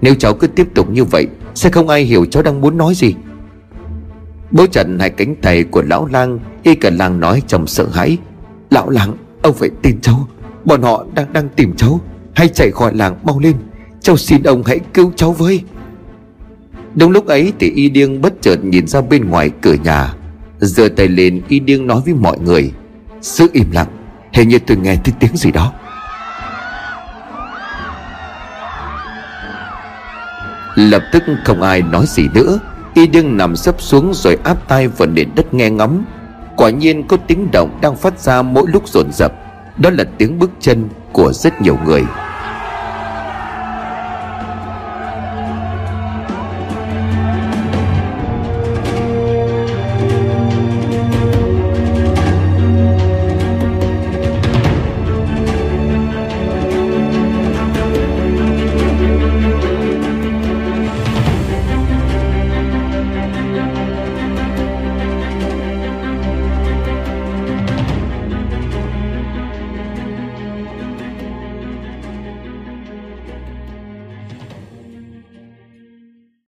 [0.00, 2.94] Nếu cháu cứ tiếp tục như vậy, Sẽ không ai hiểu cháu đang muốn nói
[2.94, 3.14] gì.
[4.50, 8.18] Bố chặn hai cánh tay của lão lang Y cả làng nói trong sợ hãi.
[8.70, 10.28] Lão lang, ông phải tin cháu.
[10.64, 12.00] Bọn họ đang đang tìm cháu.
[12.34, 13.56] Hãy chạy khỏi làng mau lên.
[14.00, 15.62] Cháu xin ông hãy cứu cháu với.
[16.94, 20.14] Đúng lúc ấy thì y điêng bất chợt nhìn ra bên ngoài cửa nhà.
[20.58, 22.72] Giơ tay lên, y điêng nói với mọi người.
[23.20, 23.88] Giữ im lặng.
[24.32, 25.72] Hình như tôi nghe thấy tiếng gì đó.
[30.74, 32.58] Lập tức không ai nói gì nữa.
[32.94, 36.04] Y đương nằm sấp xuống rồi áp tay vào nền đất nghe ngóng.
[36.56, 39.32] Quả nhiên có tiếng động đang phát ra mỗi lúc dồn dập.
[39.78, 42.04] Đó là tiếng bước chân của rất nhiều người.